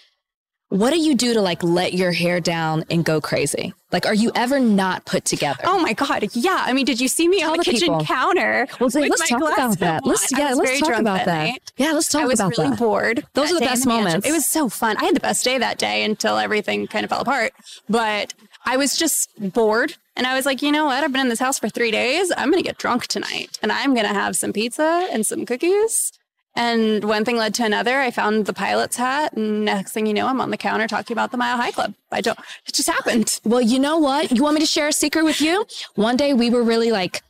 [0.72, 3.74] what do you do to like let your hair down and go crazy?
[3.92, 5.60] Like, are you ever not put together?
[5.64, 6.64] Oh my god, yeah.
[6.66, 8.04] I mean, did you see me Tell on the the kitchen people.
[8.04, 8.66] counter?
[8.80, 10.06] Well, let's talk about that.
[10.06, 11.44] Let's yeah, let's talk about that.
[11.44, 11.72] night.
[11.76, 12.44] Yeah, let's talk about that.
[12.44, 12.78] I was really that.
[12.78, 13.26] bored.
[13.34, 14.04] Those are the best mansion.
[14.04, 14.26] moments.
[14.26, 14.96] It was so fun.
[14.96, 17.52] I had the best day that day until everything kind of fell apart.
[17.90, 18.32] But
[18.64, 19.96] I was just bored.
[20.16, 21.02] And I was like, you know what?
[21.02, 22.32] I've been in this house for three days.
[22.36, 23.58] I'm going to get drunk tonight.
[23.62, 26.12] And I'm going to have some pizza and some cookies.
[26.54, 27.98] And one thing led to another.
[27.98, 29.32] I found the pilot's hat.
[29.32, 31.94] And next thing you know, I'm on the counter talking about the Mile High Club.
[32.10, 33.40] I don't, it just happened.
[33.44, 34.30] Well, you know what?
[34.30, 35.66] You want me to share a secret with you?
[35.94, 37.22] One day we were really like,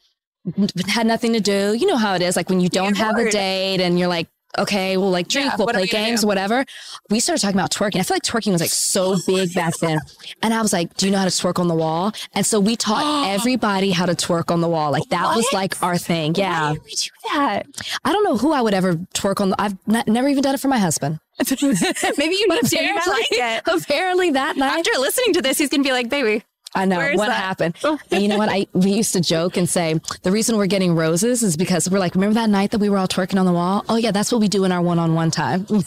[0.89, 1.75] had nothing to do.
[1.75, 2.35] You know how it is.
[2.35, 5.57] Like when you don't have a date and you're like, okay, we'll like drink, Yeah,
[5.57, 6.27] we'll play games, do?
[6.27, 6.65] whatever.
[7.11, 7.99] We started talking about twerking.
[8.01, 9.99] I feel like twerking was like so big back then.
[10.43, 12.13] And I was like, do you know how to twerk on the wall?
[12.35, 14.91] And so we taught everybody how to twerk on the wall.
[14.93, 16.35] Like that was like our thing.
[16.35, 16.69] Yeah.
[16.71, 17.63] Why did we do that?
[18.05, 19.51] I don't know who I would ever twerk on.
[19.51, 21.19] The, I've not, never even done it for my husband.
[21.51, 23.01] Maybe you need to.
[23.07, 23.63] Like it.
[23.67, 24.87] apparently that night.
[24.87, 27.33] After listening to this, he's going to be like, baby, I know what that?
[27.33, 27.77] happened.
[28.11, 28.49] and you know what?
[28.49, 31.99] I we used to joke and say the reason we're getting roses is because we're
[31.99, 33.85] like, remember that night that we were all twerking on the wall?
[33.89, 35.67] Oh yeah, that's what we do in our one-on-one time.
[35.71, 35.83] no,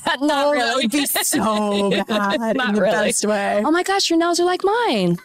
[0.56, 3.08] that would be so bad Not in the really.
[3.08, 3.62] best way.
[3.65, 5.17] Oh my gosh, your nails are like mine.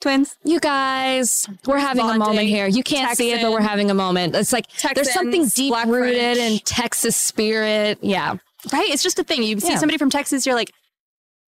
[0.00, 0.36] Twins.
[0.44, 2.18] You guys, we're having a Bonding.
[2.18, 2.66] moment moment here.
[2.66, 4.34] You can't see it, but we're having a moment.
[4.36, 7.98] It's like there's something deep Black rooted in Texas spirit.
[8.02, 8.36] Yeah.
[8.72, 8.90] Right?
[8.90, 9.42] It's just a thing.
[9.42, 10.70] You see somebody from Texas, you're like,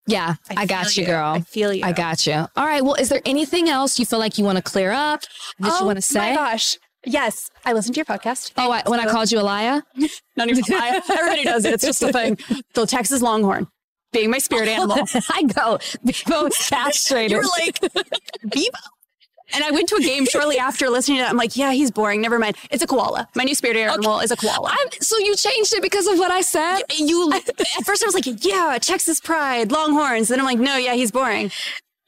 [0.08, 1.32] Yeah, I, got feel you, girl.
[1.34, 1.84] I feel you.
[1.84, 2.32] I got you.
[2.32, 2.82] All right.
[2.82, 5.20] Well, is there anything else you feel like you want to clear up
[5.58, 6.30] that oh you want to say?
[6.32, 6.78] Oh my gosh.
[7.04, 7.50] Yes.
[7.64, 8.52] I listened to your podcast.
[8.56, 9.82] Oh, I, when I called you a liar?
[10.36, 11.00] Not even a lie.
[11.10, 11.74] Everybody does it.
[11.74, 12.38] It's just a thing.
[12.74, 13.68] The Texas Longhorn
[14.12, 14.98] being my spirit animal.
[15.30, 15.78] I go.
[16.26, 17.30] Both castrated.
[17.30, 17.78] You're like,
[18.48, 18.70] Bevo?
[19.54, 21.30] And I went to a game shortly after listening to that.
[21.30, 22.20] I'm like, yeah, he's boring.
[22.20, 22.56] Never mind.
[22.70, 23.28] It's a koala.
[23.34, 24.70] My new spirit animal is a koala.
[24.70, 26.82] I'm, so you changed it because of what I said?
[26.96, 30.28] you at first I was like, yeah, Texas pride, Longhorns.
[30.28, 31.50] Then I'm like, no, yeah, he's boring.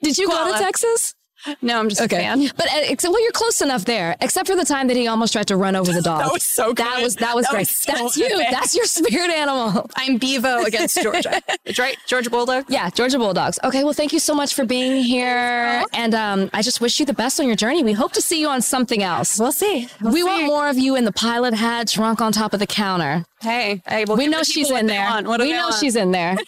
[0.03, 1.15] Did you go to Texas?
[1.63, 2.49] No, I'm just a fan.
[2.57, 5.33] But uh, except, well, you're close enough there, except for the time that he almost
[5.33, 6.21] tried to run over the dog.
[6.25, 7.61] That was so That was that was That great.
[7.61, 8.29] was so That's you.
[8.51, 9.89] That's your spirit animal.
[9.97, 11.41] I'm Bevo against Georgia.
[11.65, 12.65] That's right, Georgia Bulldog.
[12.69, 13.59] Yeah, Georgia Bulldogs.
[13.65, 17.07] Okay, well, thank you so much for being here, and um, I just wish you
[17.07, 17.83] the best on your journey.
[17.85, 19.39] We hope to see you on something else.
[19.39, 19.89] We'll see.
[20.03, 23.25] we want more of you in the pilot hat, drunk on top of the counter.
[23.41, 25.09] Hey, hey we'll we know she's in there.
[25.09, 25.27] want.
[25.27, 26.37] What do we know she's in there.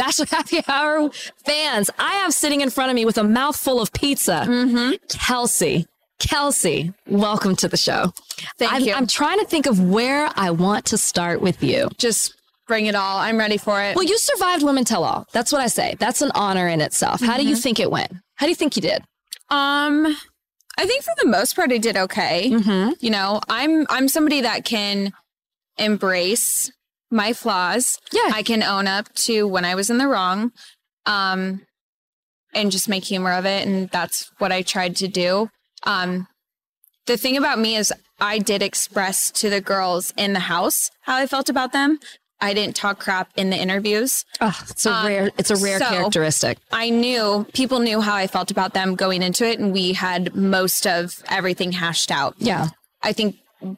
[0.00, 1.10] Bachelor Happy Hour
[1.44, 4.44] fans, I have sitting in front of me with a mouthful of pizza.
[4.48, 4.94] Mm-hmm.
[5.10, 5.86] Kelsey,
[6.18, 8.12] Kelsey, welcome to the show.
[8.58, 8.94] Thank I'm, you.
[8.94, 11.88] I'm trying to think of where I want to start with you.
[11.98, 12.34] Just
[12.66, 13.18] bring it all.
[13.18, 13.94] I'm ready for it.
[13.94, 15.26] Well, you survived Women Tell All.
[15.32, 15.96] That's what I say.
[15.98, 17.20] That's an honor in itself.
[17.20, 17.48] How do Mm-hmm.
[17.50, 18.12] you think it went?
[18.36, 19.02] How do you think you did?
[19.50, 20.06] Um,
[20.78, 22.50] I think for the most part, I did okay.
[22.50, 22.92] Mm-hmm.
[23.00, 25.12] You know, I'm I'm somebody that can
[25.76, 26.70] embrace
[27.10, 27.98] my flaws.
[28.12, 28.30] Yeah.
[28.32, 30.52] I can own up to when I was in the wrong,
[31.06, 31.62] um,
[32.54, 35.50] and just make humor of it, and that's what I tried to do.
[35.84, 36.26] Um,
[37.06, 41.16] the thing about me is, I did express to the girls in the house how
[41.16, 41.98] I felt about them.
[42.42, 44.24] I didn't talk crap in the interviews.
[44.40, 45.30] Oh, it's a Um, rare.
[45.38, 46.58] It's a rare so- characteristic.
[46.72, 50.34] I knew people knew how I felt about them going into it, and we had
[50.34, 52.34] most of everything hashed out.
[52.38, 52.68] Yeah.
[53.02, 53.36] I think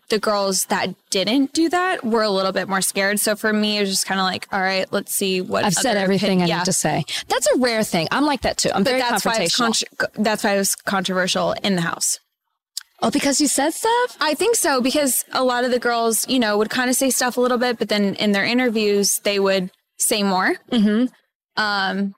[0.09, 3.18] the girls that didn't do that were a little bit more scared.
[3.21, 5.75] So for me, it was just kind of like, all right, let's see what I've
[5.75, 6.59] said everything opin- I yeah.
[6.59, 7.05] need to say.
[7.29, 8.09] That's a rare thing.
[8.11, 8.71] I'm like that too.
[8.73, 10.07] I'm But very that's why, confrontational.
[10.14, 12.18] that's why it was controversial in the house.
[13.03, 14.16] oh, because you said stuff.
[14.21, 17.11] I think so because a lot of the girls, you know, would kind of say
[17.11, 20.55] stuff a little bit, but then in their interviews, they would say more.
[20.71, 21.07] Mm-hmm.
[21.62, 22.14] Um,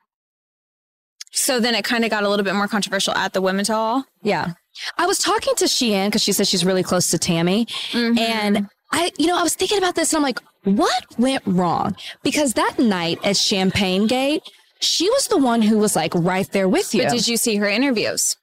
[1.32, 4.04] so then it kind of got a little bit more controversial at the women's hall.
[4.22, 4.52] Yeah.
[4.98, 7.66] I was talking to Shiann because she says she's really close to Tammy.
[7.92, 8.18] Mm-hmm.
[8.18, 11.96] And I, you know, I was thinking about this and I'm like, what went wrong?
[12.22, 14.42] Because that night at Champagne Gate,
[14.80, 17.02] she was the one who was like right there with you.
[17.02, 18.36] But did you see her interviews?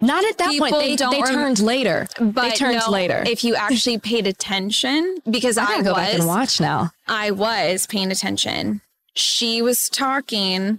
[0.00, 0.82] Not at that People point.
[0.82, 2.06] They, don't they rem- turned later.
[2.20, 3.24] But they turned no, later.
[3.26, 6.90] If you actually paid attention, because I I, gotta go back and watch now.
[7.08, 8.80] I was paying attention.
[9.14, 10.78] She was talking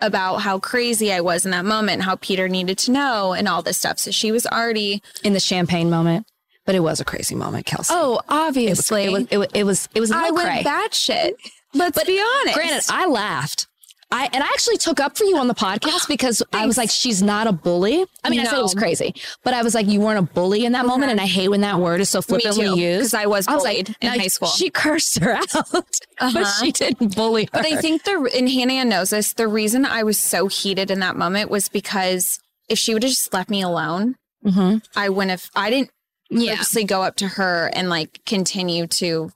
[0.00, 3.62] about how crazy I was in that moment, how Peter needed to know, and all
[3.62, 3.98] this stuff.
[3.98, 5.02] So she was already.
[5.24, 6.26] in the champagne moment.
[6.66, 7.94] But it was a crazy moment, Kelsey.
[7.96, 11.32] Oh, it was, obviously, it was, it was, it was, it was I went batshit.
[11.72, 12.54] Let's be honest.
[12.54, 13.66] Granted, I laughed.
[14.10, 16.90] I and I actually took up for you on the podcast because I was like,
[16.90, 18.04] she's not a bully.
[18.24, 20.64] I mean, I said it was crazy, but I was like, you weren't a bully
[20.64, 23.12] in that moment, and I hate when that word is so flippantly used.
[23.12, 24.48] 'cause I was like, bullied in high school.
[24.48, 26.44] She cursed her out, but Uh-huh.
[26.64, 27.50] she didn't bully her.
[27.52, 29.34] But I think the and Hannah Ann knows this.
[29.34, 33.10] The reason I was so heated in that moment was because if she would have
[33.10, 34.82] just left me alone, Mhm.
[34.96, 35.50] I wouldn't have.
[35.54, 35.90] I didn't
[36.30, 36.52] Yeah.
[36.56, 39.32] purposely go up to her and like continue to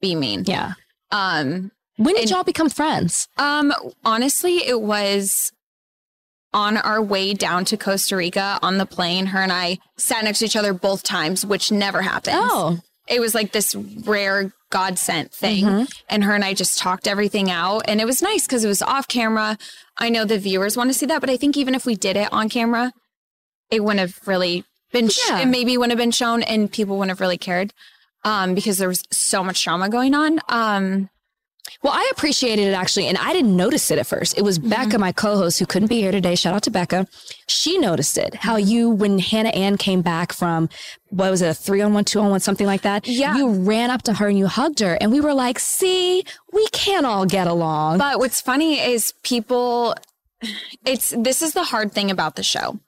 [0.00, 0.44] be mean.
[0.46, 0.72] yeah,
[1.10, 1.70] Um,
[2.00, 3.28] When did And- y'all become friends?
[3.36, 3.72] Um,
[4.04, 5.52] honestly, it was
[6.54, 9.26] on our way down to Costa Rica on the plane.
[9.26, 12.36] Her and I sat next to each other both times, which never happens.
[12.40, 12.78] Oh.
[13.06, 15.64] It was like this rare God sent thing.
[15.64, 15.84] Mm-hmm.
[16.08, 17.82] And her and I just talked everything out.
[17.86, 19.58] And it was nice because it was off camera.
[19.98, 22.16] I know the viewers want to see that, but I think even if we did
[22.16, 22.92] it on camera,
[23.70, 25.40] it wouldn't have really been, sh- Yeah.
[25.40, 27.72] it maybe wouldn't have been shown and people wouldn't have really cared
[28.24, 30.40] um, because there was so much drama going on.
[30.48, 31.10] Um,
[31.82, 34.36] Well, I appreciated it actually, and I didn't notice it at first.
[34.36, 34.68] It was Mm-hmm.
[34.68, 36.34] Becca, my co-host, who couldn't be here today.
[36.34, 37.06] Shout out to Becca.
[37.48, 38.34] She noticed it.
[38.34, 40.68] How you, when Hannah Ann came back from,
[41.08, 43.08] what was it, a three on one, two on one, something like that?
[43.08, 43.36] Yeah.
[43.36, 46.66] You ran up to her and you hugged her, and we were like, "See, we
[46.68, 49.94] can't all get along." But what's funny is people
[50.84, 52.78] it's this is the hard thing about the show.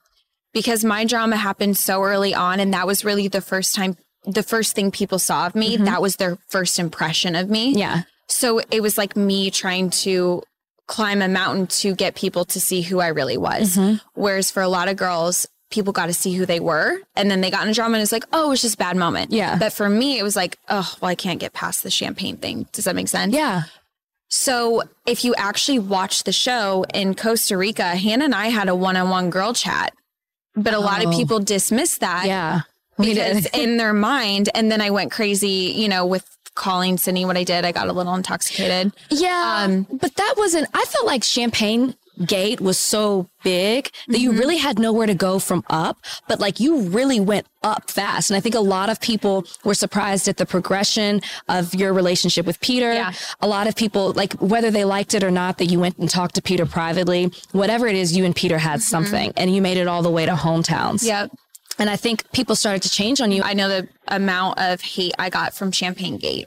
[0.53, 4.43] Because my drama happened so early on and that was really the first time the
[4.43, 7.75] first thing people saw of me, that was their first impression of me.
[7.75, 10.43] yeah, So it was like me trying to
[10.89, 13.77] climb a mountain to get people to see who I really was.
[13.77, 13.97] Mm-hmm.
[14.15, 17.41] Whereas for a lot of girls, people got to see who they were and then
[17.41, 19.33] they got in a drama and it's like, oh, it's just a bad moment.
[19.33, 19.57] Yeah.
[19.59, 22.67] But for me, it was like, oh, well, I can't get past the champagne thing.
[22.73, 23.35] Does that make sense?
[23.35, 23.63] yeah.
[24.29, 28.75] So if you actually watch the show in Costa Rica, Hannah and I had a
[28.75, 29.93] one-on-one girl chat,
[30.55, 31.17] but a lot of Oh.
[31.17, 32.61] people dismissed that Yeah.
[32.99, 37.37] Because in their mind, and then I went crazy, you know, with calling Sydney what
[37.37, 37.65] I did.
[37.65, 38.93] I got a little intoxicated.
[39.11, 39.65] Yeah.
[39.65, 41.95] Um, but that wasn't, I felt like Champagne
[42.27, 46.61] Gate was so big that you really had nowhere to go from up, but like
[46.61, 48.31] you really went up fast.
[48.31, 52.45] And I think a lot of people were surprised at the progression of your relationship
[52.45, 52.93] with Peter.
[52.93, 53.13] Yeah.
[53.41, 56.09] A lot of people, like whether they liked it or not, that you went and
[56.09, 59.79] talked to Peter privately, whatever it is, you and Peter had something and you made
[59.79, 61.03] it all the way to hometowns.
[61.03, 61.31] Yep.
[61.83, 63.43] And I think people started to change on you.
[63.43, 66.47] I know the amount of hate I got from Champagne Gate.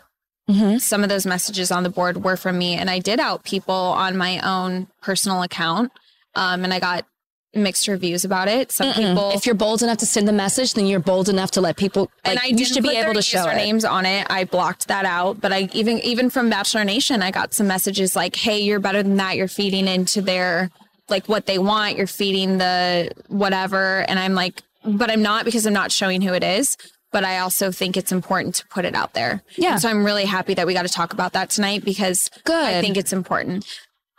[0.50, 0.78] Mm-hmm.
[0.78, 3.76] Some of those messages on the board were from me, and I did out people
[3.76, 5.92] on my own personal account.
[6.36, 7.06] Um, and I got
[7.54, 8.72] mixed reviews about it.
[8.72, 11.62] Some people, if you're bold enough to send the message, then you're bold enough to
[11.62, 12.10] let people.
[12.24, 14.28] and I you should be able to show names on it.
[14.30, 15.42] I blocked that out.
[15.42, 19.04] But I even even from Bachelor Nation, I got some messages like, "Hey, you're better
[19.04, 19.36] than that.
[19.36, 20.72] You're feeding into their
[21.10, 21.98] like what they want.
[21.98, 26.34] You're feeding the whatever." And I'm like, but I'm not because I'm not showing who
[26.34, 26.78] it is.
[27.12, 29.42] But I also think it's important to put it out there.
[29.56, 29.74] Yeah.
[29.74, 32.54] And so I'm really happy that we got to talk about that tonight because good.
[32.54, 33.66] I think it's important.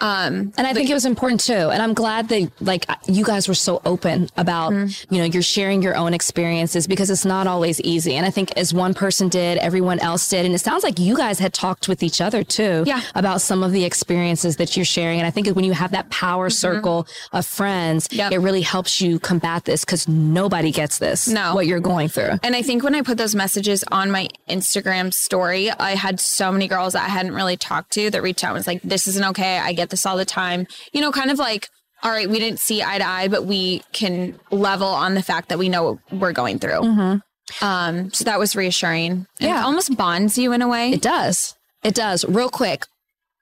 [0.01, 1.53] Um, And I think it was important too.
[1.71, 5.15] And I'm glad that like you guys were so open about, Mm-hmm.
[5.15, 8.15] you know, you're sharing your own experiences because it's not always easy.
[8.15, 10.45] And I think as one person did, everyone else did.
[10.45, 13.01] And it sounds like you guys had talked with each other too Yeah.
[13.15, 15.19] about some of the experiences that you're sharing.
[15.19, 18.17] And I think when you have that power circle of friends, Mm-hmm.
[18.19, 18.33] Yep.
[18.33, 21.55] it really helps you combat this because nobody gets this, No.
[21.55, 22.39] what you're going through.
[22.43, 26.53] And I think when I put those messages on my Instagram story, I had so
[26.53, 29.07] many girls that I hadn't really talked to that reached out and was like, this
[29.09, 29.59] isn't okay.
[29.59, 30.67] I get this all the time.
[30.93, 31.69] You know, kind of like,
[32.03, 35.49] all right, we didn't see eye to eye, but we can level on the fact
[35.49, 37.21] that we know what we're going through.
[37.63, 39.11] Um, so that was reassuring.
[39.13, 39.61] And Yeah.
[39.61, 40.91] It almost bonds you in a way.
[40.91, 41.55] It does.
[41.83, 42.25] It does.
[42.25, 42.85] Real quick.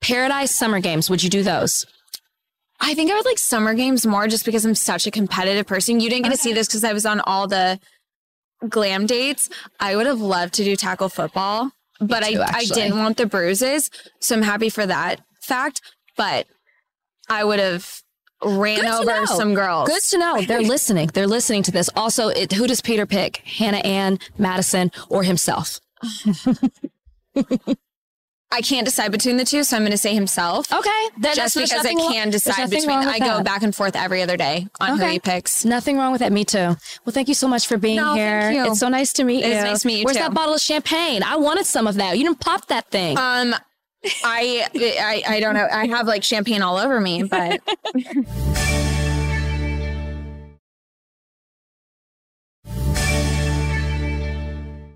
[0.01, 1.87] Paradise Summer Games, would you do those?
[2.81, 6.01] I think I would like summer games more just because I'm such a competitive person.
[6.01, 7.81] You didn't get to see this because I was on all the
[8.69, 9.49] glam dates.
[9.81, 13.27] I would have loved to do tackle football, but too, I, I didn't want the
[13.27, 13.91] bruises.
[14.21, 15.81] So I'm happy for that fact.
[16.17, 16.47] But
[17.29, 18.03] I would have
[18.45, 19.89] ran Good over some girls.
[19.89, 20.43] Good to know.
[20.43, 21.09] They're listening.
[21.13, 21.89] They're listening to this.
[21.97, 23.39] Also, it, who does Peter pick?
[23.39, 25.81] Hannah Ann, Madison, or himself?
[28.53, 30.73] I can't decide between the two, so I'm going to say himself.
[30.73, 31.09] Okay.
[31.19, 33.45] Then Just because I can decide between, I go that.
[33.45, 35.65] back and forth every other day on who he picks.
[35.65, 36.31] Nothing wrong with that.
[36.31, 36.59] Me too.
[36.59, 38.41] Well, thank you so much for being No, here.
[38.43, 38.67] thank you.
[38.71, 39.55] It's so nice to meet It's you.
[39.55, 40.23] It's nice to meet you, Where's too.
[40.23, 41.25] that bottle of champagne?
[41.25, 42.17] I wanted some of that.
[42.17, 43.19] You didn't pop that thing.
[43.19, 43.57] Um,
[44.25, 45.67] I, I I don't know.
[45.71, 47.61] I have like champagne all over me, but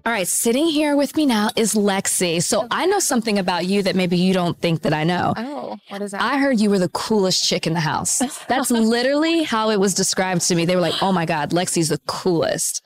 [0.06, 2.42] All right, sitting here with me now is Lexi.
[2.42, 5.34] So I know something about you that maybe you don't think that I know.
[5.36, 6.22] Oh, what is that?
[6.22, 8.20] I heard you were the coolest chick in the house.
[8.48, 10.64] That's literally how it was described to me.
[10.64, 12.82] They were like, "Oh my god, Lexi's the coolest."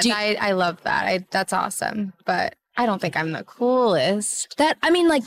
[0.00, 1.06] Do you- I, I love that.
[1.06, 2.12] I, that's awesome.
[2.24, 4.56] But I don't think I'm the coolest.
[4.58, 5.24] That I mean, like,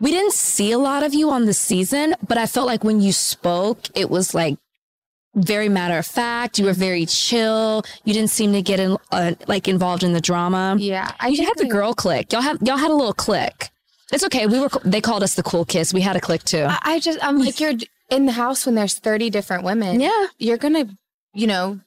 [0.00, 3.00] we didn't see a lot of you on the season, but I felt like when
[3.00, 4.58] you spoke, it was like
[5.34, 6.58] very matter of fact.
[6.58, 7.84] You were very chill.
[8.04, 10.76] You didn't seem to get in, uh, like involved in the drama.
[10.78, 12.32] Yeah, I You had the girl click.
[12.32, 13.70] Y'all have y'all had a little click.
[14.12, 14.46] It's okay.
[14.46, 15.94] We were they called us the cool kids.
[15.94, 16.64] We had a click too.
[16.68, 17.74] I, I just I'm like you're
[18.10, 20.00] in the house when there's 30 different women.
[20.00, 20.26] Yeah.
[20.38, 20.86] you're gonna,
[21.32, 21.80] you know,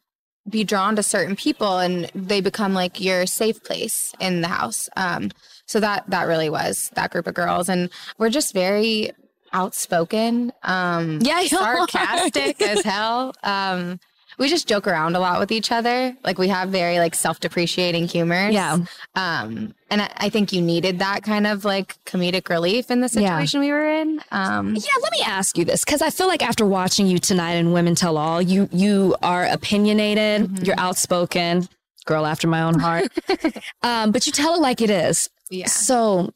[0.49, 4.89] be drawn to certain people and they become like your safe place in the house.
[4.95, 5.31] Um,
[5.73, 9.11] so that that really was that group of girls, and we're just very
[9.53, 13.33] outspoken, um, Yeah, sarcastic as hell.
[13.43, 13.99] Um,
[14.39, 16.15] we just joke around a lot with each other.
[16.23, 18.77] Like we have very like self-depreciating humor Yeah.
[19.15, 23.09] Um, and I, I think you needed that kind of like comedic relief in the
[23.13, 23.37] Yeah.
[23.37, 24.21] situation we were in.
[24.31, 27.53] Um, Yeah, let me ask you this because I feel like after watching you tonight
[27.61, 31.67] in Women Tell All, you you are opinionated, you're outspoken,
[32.05, 33.11] girl after my own heart,
[33.83, 35.29] um, but you tell it like it is.
[35.49, 35.67] Yeah.
[35.67, 36.33] So,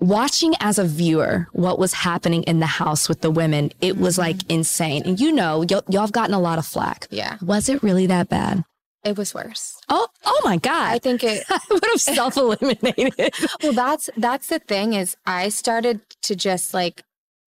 [0.00, 4.14] watching as a viewer what was happening in the house with the women, it was
[4.14, 4.22] mm-hmm.
[4.22, 5.02] like insane.
[5.04, 7.06] And you know, y- y'all have gotten a lot of flack.
[7.10, 7.38] Yeah.
[7.42, 8.64] Was it really that bad?
[9.04, 9.80] It was worse.
[9.88, 10.92] Oh, oh my God.
[10.92, 13.34] I think it I would have self eliminated.
[13.62, 17.04] well that's that's the thing is I started to just like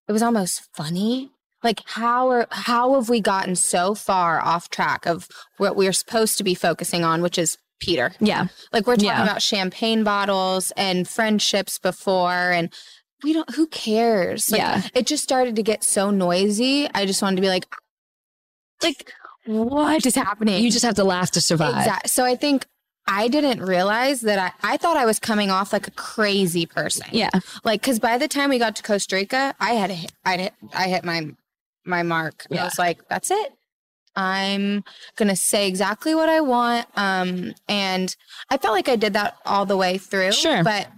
[0.08, 1.30] it was almost funny.
[1.62, 6.38] Like how are how have we gotten so far off track of what we're supposed
[6.38, 8.12] to be focusing on, which is Peter.
[8.20, 9.22] yeah, Like we're talking Yeah.
[9.22, 12.72] about champagne bottles and friendships before and
[13.22, 14.50] we don't who cares?
[14.50, 14.82] Like, Yeah.
[14.94, 16.88] It just started to get so noisy.
[16.94, 17.66] I just wanted to be like
[18.82, 19.12] like
[19.46, 20.62] what is happening?
[20.62, 21.78] you just have to laugh to survive.
[21.78, 22.08] Exactly.
[22.08, 22.66] So I think
[23.06, 27.06] I didn't realize that I, I thought I was coming off like a crazy person.
[27.10, 27.30] Yeah,
[27.64, 29.90] Like, cause by the time we got to Costa Rica, I had,
[30.24, 31.30] I hit, I hit my,
[31.84, 32.46] my mark.
[32.50, 32.64] I Yeah.
[32.64, 33.52] was like, that's it.
[34.16, 34.84] I'm
[35.16, 36.86] going to say exactly what I want.
[36.96, 38.14] Um, and
[38.50, 40.32] I felt like I did that all the way through.
[40.32, 40.62] Sure.
[40.64, 40.88] But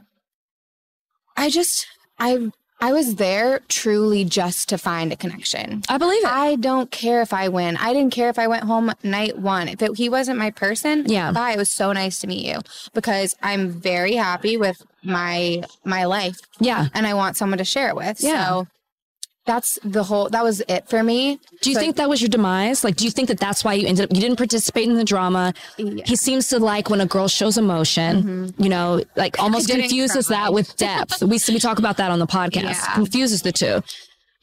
[1.37, 1.87] I just,
[2.19, 2.51] I,
[2.81, 5.83] I was there truly just to find a connection.
[5.89, 6.29] I believe it.
[6.31, 7.77] I don't care if I win.
[7.77, 9.69] I didn't care if I went home night one.
[9.69, 11.31] If it, he wasn't my person, Yeah.
[11.31, 11.53] bye.
[11.53, 12.61] It was so nice to meet you
[12.93, 16.89] because I'm very happy with my my life yeah.
[16.95, 18.21] and I want someone to share it with.
[18.21, 18.47] Yeah.
[18.47, 18.67] So
[19.45, 20.29] that's the whole.
[20.29, 21.39] That was it for me.
[21.63, 22.85] Do you So- think that was your demise?
[22.85, 25.05] Like, do you think that that's why you ended up, you didn't participate in the
[25.05, 25.53] drama?
[25.79, 26.03] Yeah.
[26.07, 30.37] He seems to like when a girl shows emotion, you know, like almost confuses cry.
[30.37, 31.23] that with depth.
[31.23, 32.95] we, we talk about that on the podcast, Yeah.
[32.95, 33.83] confuses the two.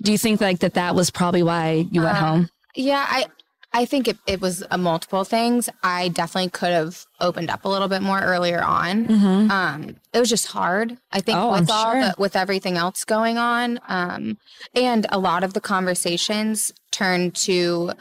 [0.04, 2.50] Do you think like that that was probably why you went Uh, home?
[2.76, 3.26] Yeah, I
[3.72, 5.70] I think it, it was a multiple things.
[5.84, 9.12] I definitely could have opened up a little bit more earlier on.
[9.52, 10.98] Um, it was just hard.
[11.12, 11.48] I think Mm-hmm.
[11.48, 12.02] Oh, with I'm all sure.
[12.02, 14.38] the, with everything else going on, um,
[14.76, 17.92] and a lot of the conversations turned to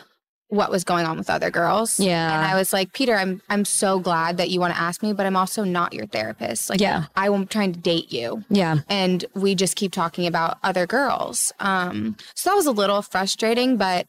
[0.50, 2.00] what was going on with other girls.
[2.00, 2.34] Yeah.
[2.34, 5.12] and I was like, Peter, I'm I'm so glad that you want to ask me,
[5.12, 6.70] but I'm also not your therapist.
[6.70, 7.04] Like, Yeah.
[7.14, 8.78] I am trying to date you Yeah.
[8.88, 11.52] and we just keep talking about other girls.
[11.60, 14.06] Um, so that was a little frustrating, but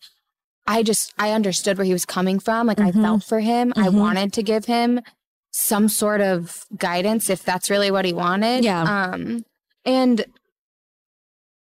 [0.69, 2.67] I just I understood where he was coming from.
[2.67, 2.87] Like Mhm.
[2.87, 3.73] I felt for him.
[3.75, 3.93] I Mhm.
[3.95, 5.01] wanted to give him
[5.51, 8.63] some sort of guidance if that's really what he wanted.
[8.63, 8.83] Yeah.
[8.83, 9.45] Um,
[9.83, 10.25] and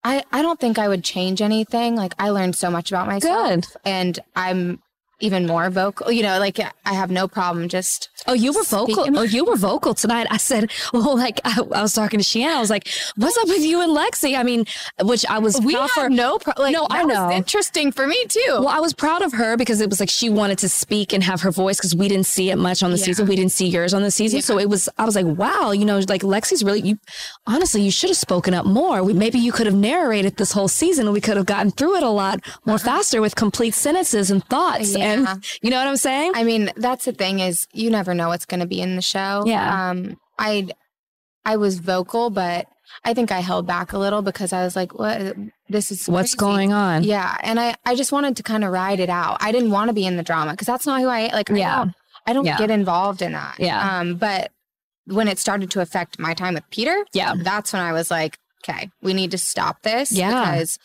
[0.05, 1.96] I I don't think I would change anything.
[1.96, 3.66] Like I learned so much about myself, Good.
[3.84, 4.80] and I'm
[5.22, 6.10] even more vocal.
[6.10, 8.94] You know, like I have no problem just Oh, you were vocal.
[8.94, 10.26] Speaking- Oh, you were vocal tonight.
[10.30, 12.48] I said, well, like I, I was talking to Shiann.
[12.54, 14.64] I was like, "What's up with you and Lexi?" I mean,
[15.02, 16.08] which I was we proud for.
[16.08, 17.30] no pro- like No, I know.
[17.30, 18.40] interesting for me too.
[18.60, 21.22] Well, I was proud of her because it was like she wanted to speak and
[21.22, 23.04] have her voice because we didn't see it much on the Yeah.
[23.06, 23.26] season.
[23.26, 24.40] We didn't see yours on the season.
[24.42, 26.98] So it was, I was like, wow, you know, like Lexi's really, you
[27.46, 29.02] honestly, you should have spoken up more.
[29.02, 31.96] We, maybe you could have narrated this whole season and we could have gotten through
[31.96, 32.84] it a lot more uh-huh.
[32.84, 34.94] faster with complete sentences and thoughts.
[34.94, 35.04] Yeah.
[35.04, 35.11] And
[35.62, 36.32] you know what I'm saying?
[36.34, 39.02] I mean, that's the thing is you never know what's going to be in the
[39.02, 39.44] show.
[39.46, 39.90] Yeah.
[39.90, 40.68] Um, I,
[41.44, 42.66] I was vocal, but
[43.04, 45.36] I think I held back a little because I was like, what,
[45.68, 47.04] this is What's going on?
[47.04, 47.36] Yeah.
[47.42, 49.38] And I, I just wanted to kind of ride it out.
[49.40, 51.54] I didn't want to be in the drama because that's not who I, like, I
[51.56, 51.76] Yeah.
[51.78, 51.94] don't,
[52.26, 52.58] I don't Yeah.
[52.58, 53.56] get involved in that.
[53.58, 53.98] Yeah.
[54.00, 54.52] Um, but
[55.06, 57.34] when it started to affect my time with Peter, Yeah.
[57.36, 60.12] that's when I was like, okay, we need to stop this.
[60.12, 60.28] Yeah.
[60.52, 60.78] Because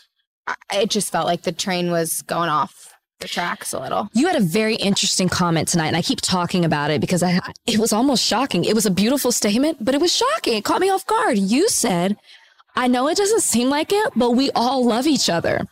[0.74, 2.87] it just felt like the train was going off
[3.20, 4.10] the tracks a little.
[4.14, 7.40] You had a very interesting comment tonight, and I keep talking about it because I
[7.66, 8.66] it was almost shocking.
[8.66, 10.56] It was a beautiful statement, but it was shocking.
[10.58, 11.38] It caught me off guard.
[11.38, 12.18] You said,
[12.76, 15.66] "I know it doesn't seem like it, but we all love each other."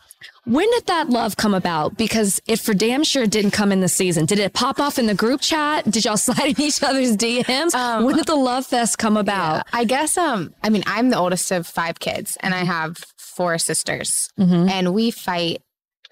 [0.44, 1.96] When did that love come about?
[1.96, 4.26] Because it for damn sure didn't come in the season.
[4.26, 5.84] Did it pop off in the group chat?
[5.90, 7.74] Did y'all slide in each other's DMs?
[7.74, 9.66] Um, when did the love fest come about?
[9.72, 13.58] I guess um I mean I'm the oldest of five kids and I have four
[13.58, 14.70] sisters Mhm.
[14.70, 15.62] and we fight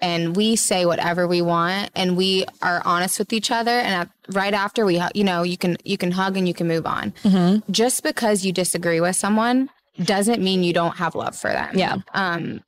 [0.01, 4.09] and we say whatever we want and we are honest with each other and at,
[4.29, 7.11] right after we you know you can you can hug and you can move on.
[7.23, 7.71] Mm-hmm.
[7.71, 9.69] Just because you disagree with someone
[10.03, 11.77] doesn't mean you don't have love for them.
[11.77, 11.97] Yeah.
[12.13, 12.61] Um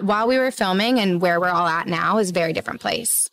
[0.00, 3.28] while we were filming and where we're all at now is a very different place.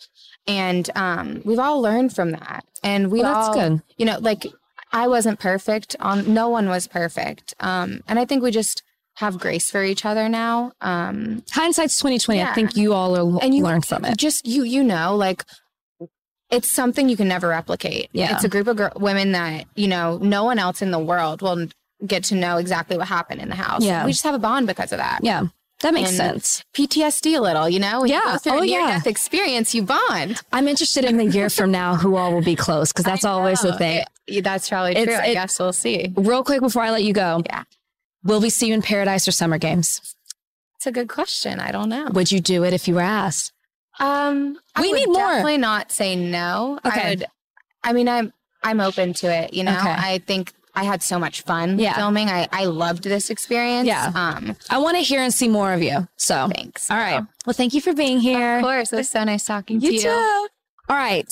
[0.48, 2.64] And um we've all learned from that.
[2.84, 3.82] And we Well, that's all good.
[3.98, 4.46] you know, like
[4.92, 5.96] I wasn't perfect.
[6.00, 7.54] On no one was perfect.
[7.60, 8.82] Um, and I think we just
[9.20, 10.72] have grace for each other now.
[10.82, 12.42] Um, Hindsight's twenty twenty.
[12.42, 14.18] I think you all are, and you learned from it.
[14.18, 15.44] Just you, you know, like
[16.50, 18.10] it's something you can never replicate.
[18.12, 18.34] Yeah.
[18.34, 21.44] It's a group of gr- women that, you know, no one else in the world
[21.44, 21.68] will
[22.08, 23.84] get to know exactly what happened in the house.
[23.84, 24.04] Yeah.
[24.04, 25.20] We just have a bond because of that.
[25.22, 25.44] Yeah.
[25.82, 26.64] That makes And sense.
[26.74, 28.02] PTSD a little, you know?
[28.02, 28.34] When Yeah.
[28.46, 28.88] You Oh, yeah.
[28.96, 30.42] death experience, you bond.
[30.52, 33.62] I'm interested in the year from now who all will be close because that's always
[33.62, 34.04] the thing.
[34.26, 35.16] It- that's probably It's- true.
[35.18, 36.12] I guess we'll see.
[36.16, 37.44] Real quick before I let you go.
[37.46, 37.64] Yeah.
[38.24, 40.16] Will we see you in Paradise or Summer Games?
[40.76, 41.60] It's a good question.
[41.60, 42.08] I don't know.
[42.14, 43.52] Would you do it if you were asked?
[44.00, 45.18] Um, I We need more.
[45.18, 46.80] Definitely not say no.
[46.86, 47.02] Okay.
[47.02, 47.26] I would.
[47.84, 49.54] I mean, I'm I'm open to it.
[49.54, 49.90] You know, Okay.
[49.98, 51.96] I think I had so much fun Yeah.
[51.96, 52.30] filming.
[52.30, 53.88] I I loved this experience.
[53.88, 54.12] Yeah.
[54.16, 54.56] Um.
[54.70, 56.08] I want to hear and see more of you.
[56.16, 56.90] So, Thanks.
[56.90, 57.24] all right.
[57.46, 58.58] Well, thank you for being here.
[58.58, 60.02] Of course, it was so nice talking to You you.
[60.02, 60.48] too.
[60.90, 61.30] All right.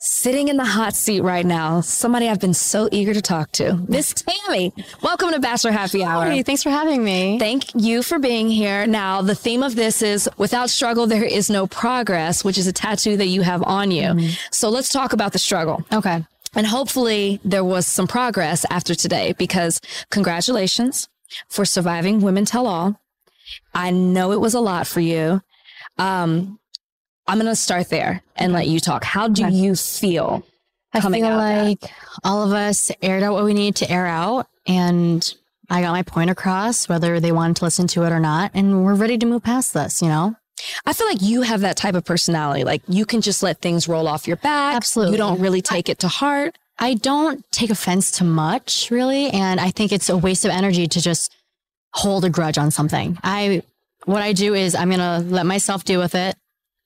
[0.00, 3.84] Sitting in the hot seat right now, somebody I've been so eager to talk to,
[3.88, 4.72] Miss Tammy.
[5.02, 6.26] Welcome to Bachelor Happy Hour.
[6.30, 7.36] Hey, thanks for having me.
[7.40, 8.86] Thank you for being here.
[8.86, 12.72] Now, the theme of this is without struggle, there is no progress, which is a
[12.72, 14.30] tattoo that you have on you.
[14.52, 15.84] So let's talk about the struggle.
[15.92, 16.24] Okay.
[16.54, 19.80] And hopefully there was some progress after today because
[20.12, 21.08] congratulations
[21.48, 23.00] for surviving Women Tell All.
[23.74, 25.42] I know it was a lot for you.
[25.98, 26.60] Um,
[27.28, 29.04] I'm going to start there and let you talk.
[29.04, 29.54] How do Okay.
[29.54, 30.42] you feel?
[30.94, 31.64] I coming feel out of that?
[31.82, 31.92] like
[32.24, 35.34] all of us aired out what we needed to air out, and
[35.70, 38.84] I got my point across, whether they wanted to listen to it or not, and
[38.84, 40.00] we're ready to move past this.
[40.00, 40.34] You know,
[40.86, 42.64] I feel like you have that type of personality.
[42.64, 44.76] Like you can just let things roll off your back.
[44.76, 45.12] Absolutely.
[45.12, 46.56] You don't really take it to heart.
[46.78, 50.86] I don't take offense to much, really, and I think it's a waste of energy
[50.86, 51.34] to just
[51.92, 53.18] hold a grudge on something.
[53.22, 53.62] I
[54.06, 56.34] what I do is I'm gonna let myself deal with it,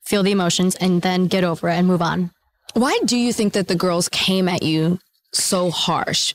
[0.04, 2.30] feel the emotions, and then get over it and move on.
[2.74, 4.98] Why do you think that the girls came at you
[5.32, 6.34] so harsh?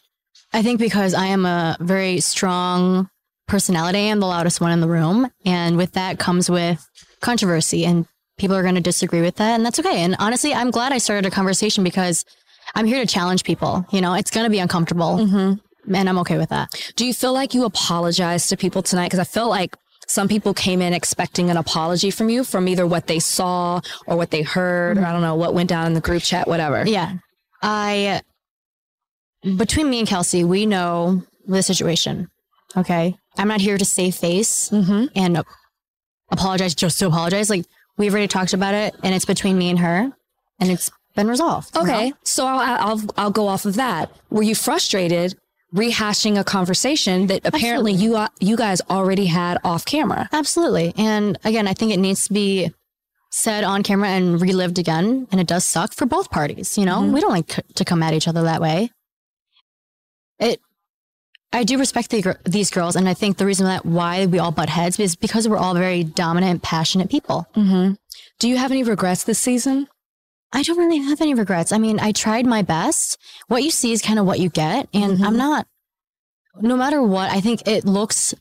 [0.53, 3.09] I think because I am a very strong
[3.47, 3.99] personality.
[3.99, 5.29] I am the loudest one in the room.
[5.45, 6.85] And with that comes with
[7.21, 8.05] controversy and
[8.37, 9.55] people are going to disagree with that.
[9.55, 10.03] And that's okay.
[10.03, 12.23] And honestly, I'm glad I started a conversation because
[12.75, 13.85] I'm here to challenge people.
[13.91, 15.95] You know, it's going to be uncomfortable mm-hmm.
[15.95, 16.91] and I'm okay with that.
[16.95, 19.07] Do you feel like you apologized to people tonight?
[19.07, 19.75] Because I felt like
[20.07, 24.15] some people came in expecting an apology from you from either what they saw or
[24.17, 26.85] what they heard, or I don't know what went down in the group chat, whatever.
[26.87, 27.13] Yeah.
[27.61, 28.21] I,
[29.57, 32.29] between me and Kelsey, we know the situation.
[32.75, 33.15] Okay.
[33.37, 35.05] I'm not here to save face Mm-hmm.
[35.15, 35.43] and
[36.31, 37.49] apologize just to apologize.
[37.49, 37.65] Like
[37.97, 40.11] we've already talked about it and it's between me and her
[40.59, 41.75] and it's been resolved.
[41.75, 42.15] you Okay, know?
[42.23, 44.11] so I'll, I'll I'll go off of that.
[44.29, 45.35] Were you frustrated
[45.75, 50.29] rehashing a conversation that apparently you you guys already had off camera?
[50.31, 50.93] Absolutely.
[50.97, 52.71] And again, I think it needs to be
[53.29, 55.27] said on camera and relived again.
[55.31, 56.77] And it does suck for both parties.
[56.77, 58.91] You know, we don't like to come at each other that way.
[60.39, 60.61] It,
[61.51, 62.95] I do respect the, these girls.
[62.95, 65.73] And I think the reason that why we all butt heads is because we're all
[65.73, 67.47] very dominant, passionate people.
[67.55, 67.93] Mm-hmm.
[68.39, 69.87] Do you have any regrets this season?
[70.53, 71.71] I don't really have any regrets.
[71.71, 73.17] I mean, I tried my best.
[73.47, 74.87] What you see is kind of what you get.
[74.93, 75.67] And I'm not,
[76.61, 78.33] no matter what, I think it looks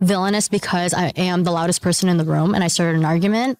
[0.00, 3.58] villainous because I am the loudest person in the room and I started an argument.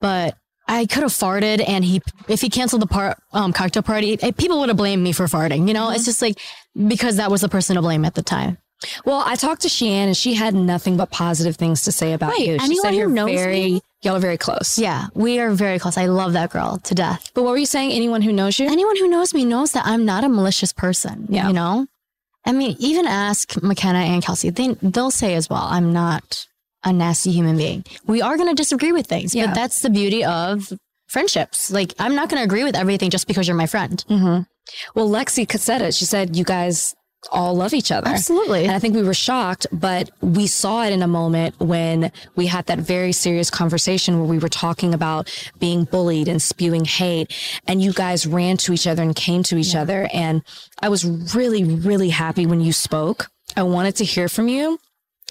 [0.00, 0.36] But
[0.66, 4.32] I could have farted and he, if he canceled the part, um, cocktail party, eh,
[4.32, 5.68] people would have blamed me for farting.
[5.68, 6.38] You know, it's just like
[6.88, 8.58] because that was the person to blame at the time.
[9.04, 12.30] Well, I talked to Shiann and she had nothing but positive things to say about
[12.32, 12.40] Right.
[12.40, 12.58] you.
[12.58, 14.78] She Anyone said you're very, me- y'all are very close.
[14.78, 15.96] Yeah, we are very close.
[15.96, 17.30] I love that girl to death.
[17.34, 17.92] But what were you saying?
[17.92, 18.66] Anyone who knows you?
[18.66, 21.26] anyone who knows me knows that I'm not a malicious person.
[21.28, 21.48] Yeah.
[21.48, 21.86] You know?
[22.44, 24.50] I mean, even ask Mykenna and Kelsey.
[24.50, 26.46] They they'll say as well, I'm not
[26.84, 27.84] a nasty human being.
[28.06, 29.46] We are gonna disagree with things, Yeah.
[29.46, 30.70] but that's the beauty of
[31.08, 31.70] friendships.
[31.70, 34.04] Like I'm not gonna agree with everything just because you're my friend.
[34.10, 34.42] Mm-hmm.
[34.94, 35.94] Well, Lexi said it.
[35.94, 36.94] She said you guys
[37.30, 38.08] all love each other.
[38.08, 38.64] Absolutely.
[38.64, 42.46] And I think we were shocked, but we saw it in a moment when we
[42.46, 47.32] had that very serious conversation where we were talking about being bullied and spewing hate.
[47.66, 50.08] And you guys ran to each other and came to each other.
[50.12, 50.42] And
[50.80, 51.04] I was
[51.34, 53.28] really, really happy when you spoke.
[53.56, 54.78] I wanted to hear from you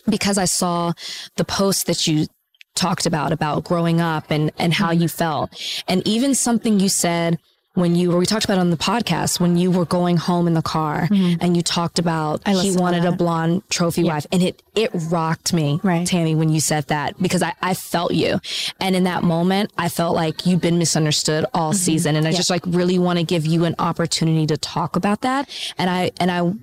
[0.08, 0.94] because I saw
[1.38, 2.28] the post that you
[2.76, 5.04] talked about, about growing up and, and how mm-hmm.
[5.04, 5.84] you felt.
[5.88, 7.38] And even something you said
[7.76, 10.54] when you were, we talked about on the podcast, when you were going home in
[10.54, 14.28] the car and you talked about he wanted a blonde trophy wife.
[14.32, 16.06] And it, it rocked me, Right.
[16.06, 18.40] Tammy, when you said that because I, I felt you.
[18.80, 21.78] And in that moment, I felt like you've been misunderstood all Mm-hmm.
[21.78, 22.16] season.
[22.16, 25.50] And I just like really want to give you an opportunity to talk about that.
[25.78, 26.54] And I, and I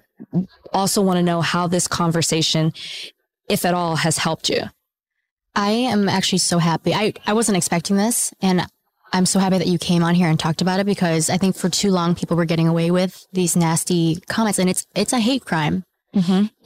[0.72, 2.72] also want to know how this conversation,
[3.48, 4.62] if at all, has helped you.
[5.56, 6.94] I am actually so happy.
[6.94, 8.64] I, I wasn't expecting this and
[9.12, 11.56] I'm so happy that you came on here and talked about it because I think
[11.56, 15.18] for too long people were getting away with these nasty comments and it's it's a
[15.20, 15.84] hate crime.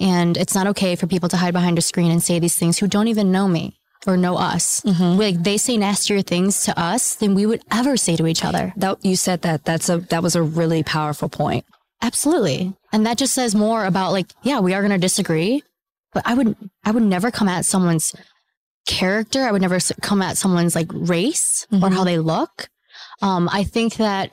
[0.00, 2.78] And it's not okay for people to hide behind a screen and say these things
[2.78, 3.76] who don't even know me.
[4.06, 4.80] or know us.
[4.82, 5.18] Mm-hmm.
[5.18, 8.72] Like they say nastier things to us than we would ever say to each other.
[8.76, 9.64] That you said that.
[9.64, 11.64] That's a that was a really powerful point.
[12.02, 12.74] Absolutely.
[12.92, 15.62] And that just says more about like, yeah, we are going to disagree,
[16.12, 18.14] but I would, I would never come at someone's
[18.86, 19.42] character.
[19.42, 22.68] I would never come at someone's like race or how they look.
[23.22, 24.30] Um, I think that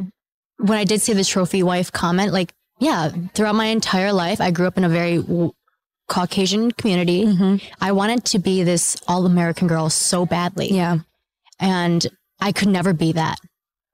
[0.58, 4.52] when I did say the trophy wife comment, like, yeah, throughout my entire life, I
[4.52, 5.52] grew up in a very w-
[6.08, 7.60] Caucasian community.
[7.80, 10.74] I wanted to be this all American girl so badly.
[10.74, 11.00] Yeah.
[11.60, 12.06] And
[12.40, 13.38] I could never be that.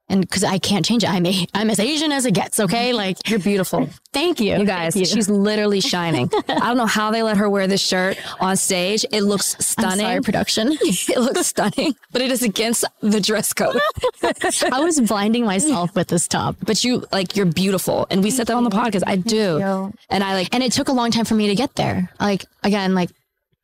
[0.09, 1.09] And because I can't change it.
[1.09, 2.59] I'm, a, I'm as Asian as it gets.
[2.59, 2.93] Okay.
[2.97, 3.89] Like, You're beautiful.
[4.11, 4.57] thank you.
[4.57, 5.05] You guys, you.
[5.05, 6.31] she's literally shining.
[6.49, 9.05] I don't know how they let her wear this shirt on stage.
[9.11, 10.05] It looks stunning.
[10.05, 10.69] sorry, production.
[10.81, 13.79] it looks stunning, but it is against the dress code.
[14.23, 16.55] I was blinding myself with this top.
[16.65, 19.03] But you like you're beautiful, and we said that on the podcast.
[19.05, 21.75] I do, and I like And it took a long time for me to get
[21.75, 22.09] there.
[22.19, 23.11] Like, again, like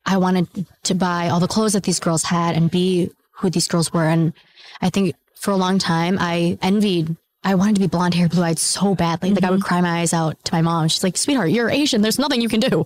[0.05, 0.47] I wanted
[0.83, 4.05] to buy all the clothes that these girls had and be who these girls were.
[4.05, 4.33] And
[4.81, 7.15] I think for a long time, I envied.
[7.43, 9.31] I wanted to be blonde hair, blue eyed so badly.
[9.31, 10.87] Like I would cry my eyes out to my mom.
[10.87, 12.01] She's like, "Sweetheart, you're Asian.
[12.01, 12.85] There's nothing you can do."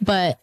[0.00, 0.38] But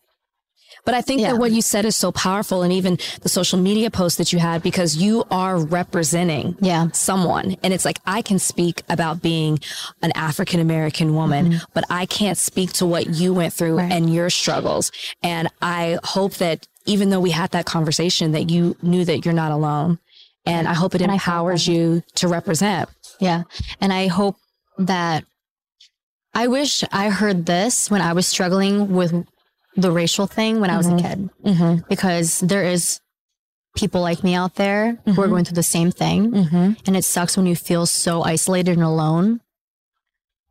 [0.84, 1.32] But I think Yeah.
[1.34, 4.39] that what you said is so powerful, and even the social media post that you
[4.39, 6.88] had, because you are representing Yeah.
[6.93, 9.60] someone, and it's like I can speak about being
[10.02, 13.89] an African American woman, but I can't speak to what you went through Mm-hmm.
[13.89, 13.91] Right.
[13.91, 14.91] and your struggles.
[15.22, 19.36] And I hope that even though we had that conversation, that you knew that you're
[19.36, 19.99] not alone,
[20.45, 22.89] and I hope it And empowers you to represent.
[23.19, 23.43] Yeah.
[23.79, 24.35] And I hope
[24.77, 25.23] that
[26.33, 29.13] I wish I heard this when I was struggling with
[29.75, 31.87] the racial thing when I was a kid, Mm-hmm.
[31.89, 32.99] because there is
[33.77, 36.31] people like me out there who are going through the same thing.
[36.31, 36.71] Mm-hmm.
[36.85, 39.39] And it sucks when you feel so isolated and alone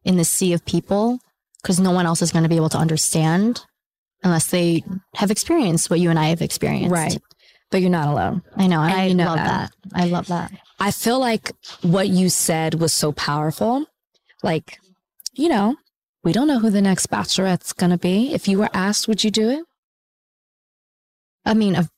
[0.05, 1.19] in the sea of people
[1.63, 3.63] because no one else is going to be able to understand
[4.23, 4.83] unless they
[5.17, 6.93] have experienced what you and I have experienced.
[6.93, 7.19] Right.
[7.71, 8.43] But you're not alone.
[8.57, 8.81] I know.
[8.83, 9.73] And, I you know love that.
[9.85, 10.01] that.
[10.01, 10.53] I love that.
[10.81, 11.53] I feel like
[11.83, 13.87] what you said was so powerful.
[14.43, 14.79] Like,
[15.35, 15.77] you know,
[16.25, 18.33] we don't know who the next bachelorette's going to be.
[18.33, 19.65] If you were asked, would you do it?
[21.45, 21.89] I mean, of,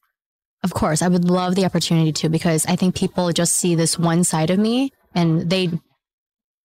[0.63, 3.99] of course, I would love the opportunity to because I think people just see this
[3.99, 5.71] one side of me and they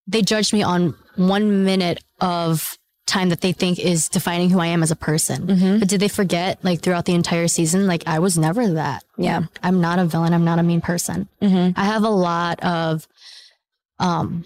[0.05, 2.76] they judge me on one minute of
[3.07, 5.47] time that they think is defining who I am as a person.
[5.47, 5.79] Mm-hmm.
[5.79, 9.03] But did they forget, like throughout the entire season, like I was never that.
[9.17, 9.43] Yeah.
[9.63, 10.33] I'm not a villain.
[10.33, 11.27] I'm not a mean person.
[11.41, 11.79] Mm-hmm.
[11.79, 13.07] I have a lot of
[13.99, 14.43] um,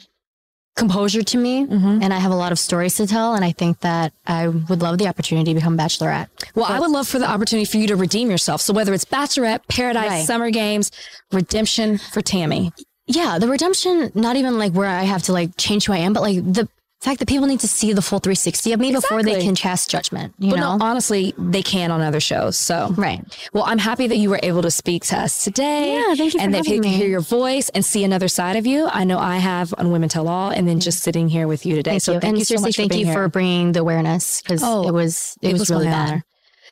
[0.75, 2.01] composure to me, Mm-hmm.
[2.01, 3.33] and I have a lot of stories to tell.
[3.35, 6.27] And I think that I would love the opportunity to become bachelorette.
[6.55, 8.61] Well, I would love for the opportunity for you to redeem yourself.
[8.61, 10.25] So whether it's Bachelorette, Paradise, Right.
[10.25, 10.91] Summer Games,
[11.31, 12.71] redemption for Tammy.
[13.07, 16.13] Yeah, the redemption, not even like where I have to like change who I am,
[16.13, 16.69] but like the
[17.01, 19.89] fact that people need to see the full 360 of me before they can cast
[19.89, 20.33] judgment.
[20.37, 22.57] You but know, no, honestly, they can on other shows.
[22.57, 23.21] So right?
[23.53, 25.95] Well, I'm happy that you were able to speak to us today.
[25.95, 26.95] Yeah, thank you for And that people me.
[26.95, 28.87] hear your voice and see another side of you.
[28.91, 31.75] I know I have on Women Tell All, and then just sitting here with you
[31.75, 31.91] today.
[31.91, 32.19] Thank so you.
[32.19, 33.13] thank and you so much thank for you here.
[33.13, 36.23] for bringing the awareness because Oh, it was it, it was, was really my bad.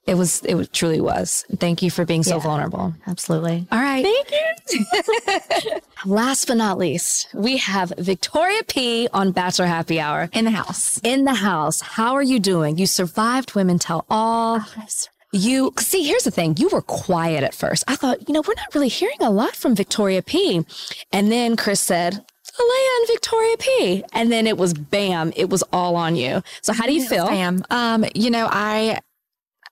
[0.09, 0.41] It was.
[0.43, 1.45] It was, truly was.
[1.57, 2.41] Thank you for being so Yeah.
[2.41, 2.93] vulnerable.
[3.07, 3.67] Absolutely.
[3.71, 4.03] All right.
[4.03, 5.79] Thank you.
[6.05, 10.99] Last but not least, we have Victoria P on Bachelor Happy Hour in the house.
[11.03, 11.81] in the house.
[11.81, 12.77] How are you doing?
[12.77, 14.61] You survived Women Tell All.
[15.31, 16.55] You see, here's the thing.
[16.57, 17.83] You were quiet at first.
[17.87, 20.65] I thought, you know, we're not really hearing a lot from Victoria P.
[21.11, 24.03] And then Chris said, Alayah and Victoria P.
[24.13, 26.41] And then it was bam, it was all on you.
[26.61, 27.27] So how do you feel?
[27.27, 27.63] Bam.
[27.69, 28.99] Um, you know, I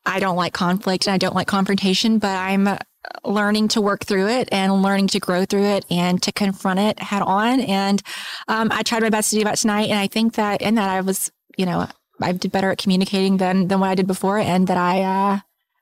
[0.07, 2.77] I don't like conflict and I don't like confrontation, but I'm
[3.23, 6.99] learning to work through it and learning to grow through it and to confront it
[6.99, 7.59] head on.
[7.61, 8.01] And
[8.47, 10.89] um, I tried my best to do that tonight, and I think that in that
[10.89, 11.87] I was, you know,
[12.21, 15.03] I did better at communicating than than what I did before, and that I.
[15.03, 15.39] Uh,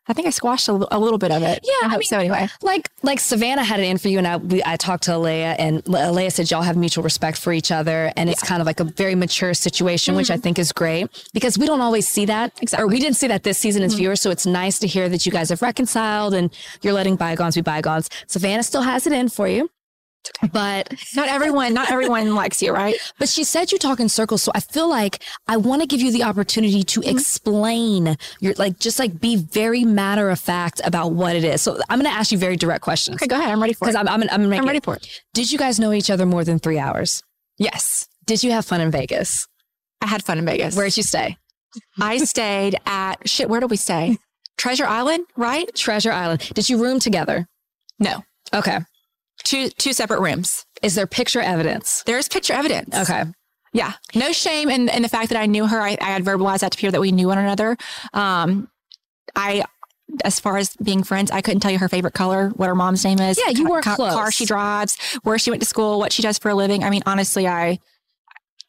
[0.08, 1.60] I think I squashed a, a little bit of it.
[1.64, 2.20] Yeah, I I mean- so.
[2.20, 5.12] Anyway, Like like Savannah had it in for you, and I we, I talked to
[5.12, 8.66] Alayah, and Alayah said y'all have mutual respect for each other, and it's kind of
[8.66, 10.42] like a very mature situation, which I mm-hmm.
[10.42, 13.58] think is great because we don't always see that, or we didn't see that this
[13.58, 14.00] season as mm-hmm.
[14.00, 14.22] viewers.
[14.22, 17.62] So it's nice to hear that you guys have reconciled and you're letting bygones be
[17.62, 18.10] bygones.
[18.28, 19.70] Savannah still has it in for you.
[20.52, 22.96] But not everyone, not everyone likes you, right?
[23.20, 26.02] but she said you talk in circles, so I feel like I want to give
[26.02, 27.10] you the opportunity to mm-hmm.
[27.10, 31.62] explain your like just like be very matter of fact about what it is.
[31.62, 33.18] So I'm going to ask you very direct questions.
[33.18, 33.52] Okay, go ahead.
[33.52, 34.00] I'm ready for Because it.
[34.00, 35.08] I'm, I'm, I'm, I'm it- ready for it.
[35.34, 37.24] Did you guys know each other more than three hours?
[37.58, 39.48] Yes, Did you have fun in Vegas?
[40.02, 40.76] I had fun in Vegas.
[40.76, 41.38] Where'd you stay?
[42.00, 43.50] I stayed at shit.
[43.50, 44.18] Where did we stay?
[44.58, 45.74] Treasure Island, right?
[45.76, 46.42] Treasure Island.
[46.54, 47.48] Did you room together?
[48.00, 48.24] No,
[48.54, 48.80] Okay.
[49.44, 50.66] Two two separate rooms.
[50.82, 52.04] Is there picture evidence?
[52.06, 52.96] There's picture evidence.
[52.96, 53.24] Okay.
[53.74, 53.94] Yeah.
[54.14, 55.82] No shame in, in the fact that I knew her.
[55.82, 57.76] I, I had verbalized that to Peter that we knew one another.
[58.14, 58.70] Um,
[59.36, 59.66] I
[60.24, 63.04] as far as being friends, I couldn't tell you her favorite color, what her mom's
[63.04, 63.40] name is.
[63.44, 64.14] Yeah, you weren't ca- close.
[64.14, 66.84] Car she drives, where she went to school, what she does for a living.
[66.84, 67.80] I mean, honestly, I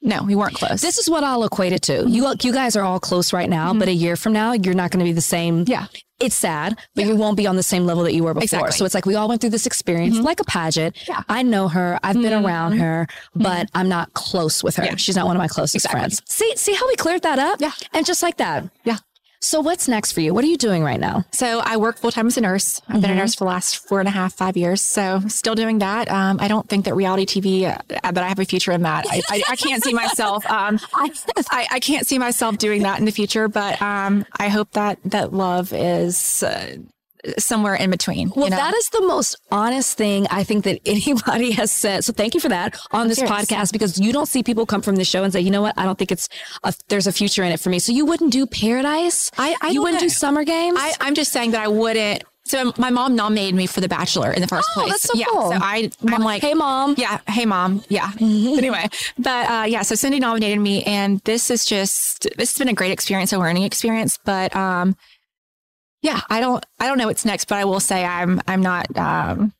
[0.02, 0.80] no, we weren't close.
[0.80, 2.08] This is what I'll equate it to.
[2.08, 4.90] You you guys are all close right now, but a year from now, you're not
[4.90, 5.64] going to be the same.
[5.64, 5.70] Mm-hmm.
[5.72, 5.86] Yeah.
[6.18, 8.44] It's sad, but you won't be on the same level that you were before.
[8.44, 8.72] Exactly.
[8.72, 10.24] So it's like we all went through this experience, mm-hmm.
[10.24, 10.96] like a pageant.
[11.06, 11.22] Yeah.
[11.28, 11.98] I know her.
[12.02, 12.46] I've been mm-hmm.
[12.46, 13.42] around her, mm-hmm.
[13.42, 14.84] but I'm not close with her.
[14.84, 14.96] Yeah.
[14.96, 16.00] She's not one of my closest Exactly.
[16.00, 16.22] friends.
[16.26, 17.60] See, see how we cleared that up?
[17.60, 17.72] Yeah.
[17.92, 18.64] And just like that.
[18.84, 18.96] Yeah.
[19.46, 20.34] So what's next for you?
[20.34, 21.24] What are you doing right now?
[21.30, 22.82] So I work full time as a nurse.
[22.88, 24.82] I've been a nurse for the last four and a half, five years.
[24.82, 26.10] So still doing that.
[26.10, 29.06] Um, I don't think that reality TV, uh, but I have a future in that.
[29.08, 30.44] I, I, I can't see myself.
[30.50, 33.46] Um, I, I can't see myself doing that in the future.
[33.46, 36.78] But um, I hope that that love is uh,
[37.38, 38.30] somewhere in between.
[38.34, 38.56] Well, you know?
[38.56, 42.04] that is the most honest thing I think that anybody has said.
[42.04, 43.30] So thank you for that on this Cheers.
[43.30, 45.74] podcast because you don't see people come from the show and say, you know what,
[45.78, 46.28] I don't think it's
[46.64, 47.78] a, there's a future in it for me.
[47.78, 49.30] So you wouldn't do Paradise.
[49.38, 50.06] I- I you wouldn't know.
[50.06, 50.76] do Summer Games.
[50.80, 52.24] I, I'm just saying that I wouldn't.
[52.44, 54.92] So my mom nominated me for The Bachelor in the first Oh, place.
[54.92, 55.24] that's so yeah.
[55.30, 55.50] cool.
[55.50, 56.94] So I, I'm like, hey mom.
[56.96, 57.18] Yeah.
[57.26, 57.82] Hey, mom.
[57.88, 58.08] Yeah.
[58.20, 58.86] anyway,
[59.18, 59.82] but uh, yeah.
[59.82, 63.38] So Cindy nominated me, and this is just this has been a great experience, a
[63.38, 64.20] learning experience.
[64.24, 64.96] But um,
[66.06, 68.86] yeah, I don't I don't know what's next, but I will say I'm I'm not
[68.96, 69.52] um,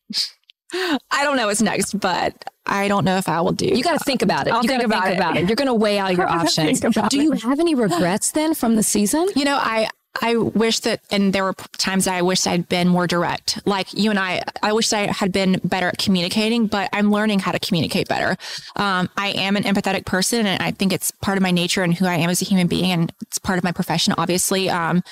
[0.73, 3.67] I don't know what's next, but I don't know if I will do.
[3.67, 4.53] You got to think about it.
[4.53, 5.19] I'll you got think to about think it.
[5.19, 5.49] about it.
[5.49, 6.79] You're going to weigh out your options.
[6.81, 7.43] Do you it.
[7.43, 9.27] have any regrets then from the season?
[9.35, 9.89] You know, I
[10.23, 13.61] I wish that, and there were times I wish I'd been more direct.
[13.67, 17.41] Like you and I, I wish I had been better at communicating, but I'm learning
[17.41, 18.37] how to communicate better.
[18.77, 21.93] Um, I am an empathetic person, and I think it's part of my nature and
[21.93, 24.71] who I am as a human being, and it's part of my profession, obviously.
[24.71, 25.03] Um,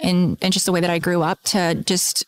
[0.00, 2.26] and and just the way that I grew up to just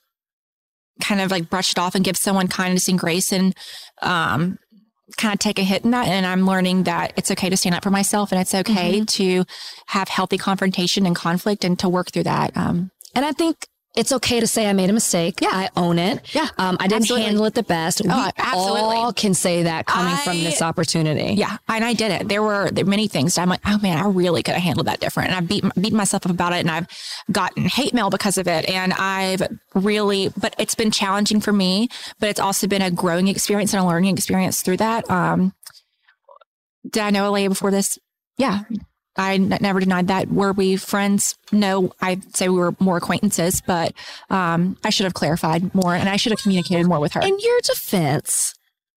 [1.01, 3.55] kind of like brush it off and give someone kindness and grace and
[4.03, 4.59] um
[5.17, 6.09] kind of take a hit in that.
[6.09, 9.45] And i'm learning that it's okay to stand up for myself and it's okay to
[9.87, 12.57] have healthy confrontation and conflict and to work through that.
[12.57, 15.41] Um And I think it's okay to say I made a mistake.
[15.41, 15.49] Yeah.
[15.53, 16.35] I own it.
[16.35, 17.27] Yeah, Um, I didn't absolutely.
[17.27, 18.03] handle it the best.
[18.05, 18.81] We Oh, absolutely.
[18.97, 21.35] all can say that coming from this opportunity.
[21.35, 23.79] yeah and i did it there were there were many things that i'm like oh
[23.83, 26.53] man i really could have handled that different and i've beat, beaten myself up about
[26.53, 26.87] it and i've
[27.33, 29.43] gotten hate mail because of it and i've
[29.75, 31.89] really but it's been challenging for me
[32.21, 35.53] but it's also been a growing experience and a learning experience through that um
[36.91, 37.99] did i know Alayah before this
[38.39, 38.61] yeah
[39.19, 40.29] I n- never denied that.
[40.29, 41.37] Were we friends?
[41.53, 43.93] No, I'd say we were more acquaintances, but
[44.31, 47.21] um, I should have clarified more and I should have communicated more with her.
[47.23, 48.55] In your defense,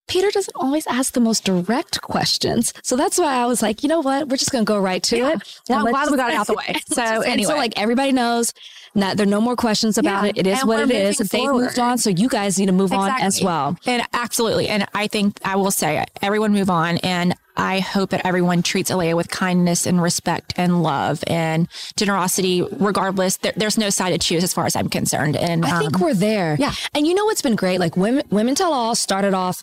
[0.07, 2.74] Peter doesn't always ask the most direct questions.
[2.84, 4.28] So that's why I was like, you know what?
[4.28, 5.34] We're just going to go right to Yeah.
[5.34, 5.59] it.
[5.70, 6.76] Well, I'm glad we got it out the way.
[6.88, 7.43] So anyway.
[7.51, 8.53] so like everybody knows
[8.95, 10.30] that there are no more questions about Yeah.
[10.32, 10.38] it.
[10.39, 11.17] It is And what it is.
[11.20, 11.99] They've moved on.
[11.99, 13.78] So you guys need to move on as well.
[13.86, 14.67] And absolutely.
[14.67, 16.97] And I think I will say everyone move on.
[16.97, 22.66] And I hope that everyone treats Alayah with kindness and respect and love and generosity,
[22.80, 23.38] regardless.
[23.38, 25.36] There, there's no side to choose as far as I'm concerned.
[25.36, 26.55] And I think um, we're there.
[26.60, 26.74] yeah.
[26.95, 27.80] And you know what's been great?
[27.80, 29.62] Like women, women tell all started off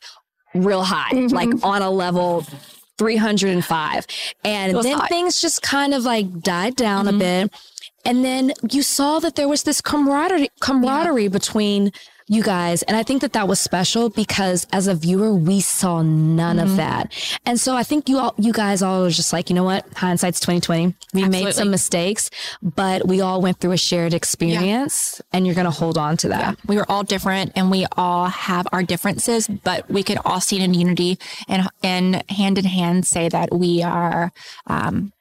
[0.55, 1.35] real high, Mm-hmm.
[1.35, 2.45] like on a level
[2.99, 4.07] 305.
[4.45, 4.91] And then high.
[4.93, 5.07] Mm-hmm.
[5.07, 7.53] things just kind of like died down a bit.
[8.05, 11.93] And then you saw that there was this camaraderie, camaraderie between
[12.29, 12.83] you guys.
[12.85, 16.71] And I think that that was special because as a viewer, we saw none Mm-hmm.
[16.71, 17.13] of that.
[17.45, 19.87] And so I think you all, you guys all was just like, you know what?
[19.95, 20.95] Hindsight's 2020.
[21.15, 22.31] We made some mistakes,
[22.63, 26.29] but we all went through a shared experience and you're going to hold on to
[26.29, 26.57] that.
[26.67, 30.63] we were all different and we all have our differences, but we could all stand
[30.63, 31.19] in unity
[31.49, 34.33] and, and hand in hand say that we are,
[34.67, 35.13] um,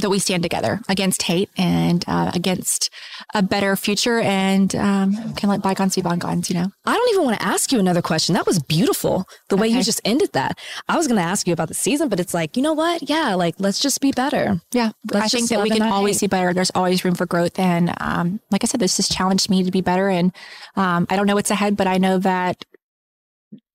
[0.00, 2.90] that we stand together against hate and uh, against
[3.34, 6.70] a better future and um, can let bygones be bygones, you know?
[6.84, 8.34] I don't even want to ask you another question.
[8.34, 9.26] That was beautiful.
[9.48, 10.58] The way you just ended that.
[10.88, 13.08] I was going to ask you about the season, but it's like, you know what?
[13.08, 14.60] Yeah, like let's just be better.
[14.72, 16.30] Yeah, Let's I think that we can always hate.
[16.30, 16.52] be better.
[16.52, 19.70] There's always room for growth, and um, like I said, this has challenged me to
[19.70, 20.08] be better.
[20.08, 20.32] And
[20.76, 22.64] um, I don't know what's ahead, but I know that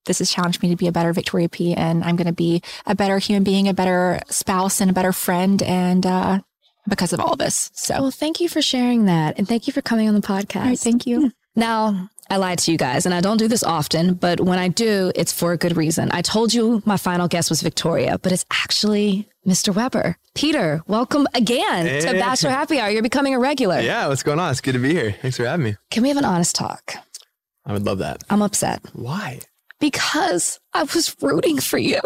[0.05, 1.73] this has challenged me to be a better Victoria P.
[1.73, 5.11] And I'm going to be a better human being, a better spouse, and a better
[5.13, 5.61] friend.
[5.63, 6.39] And uh,
[6.87, 9.37] because of all this, so Well, thank you for sharing that.
[9.37, 10.55] And thank you for coming on the podcast.
[10.61, 11.31] All right, thank you.
[11.55, 14.67] Now, I lied to you guys, and I don't do this often, but when I
[14.67, 16.09] do, it's for a good reason.
[16.11, 19.73] I told you my final guess was Victoria, but it's actually Mr.
[19.73, 20.17] Weber.
[20.33, 22.19] Peter, welcome again to Hey.
[22.19, 22.89] Bachelor Happy Hour.
[22.89, 23.79] You're becoming a regular.
[23.79, 24.51] Yeah, what's going on?
[24.51, 25.11] It's good to be here.
[25.21, 25.75] Thanks for having me.
[25.91, 26.95] Can we have an honest talk?
[27.63, 28.23] I would love that.
[28.29, 28.81] I'm upset.
[28.93, 29.39] Why?
[29.79, 31.99] Because I was rooting for you.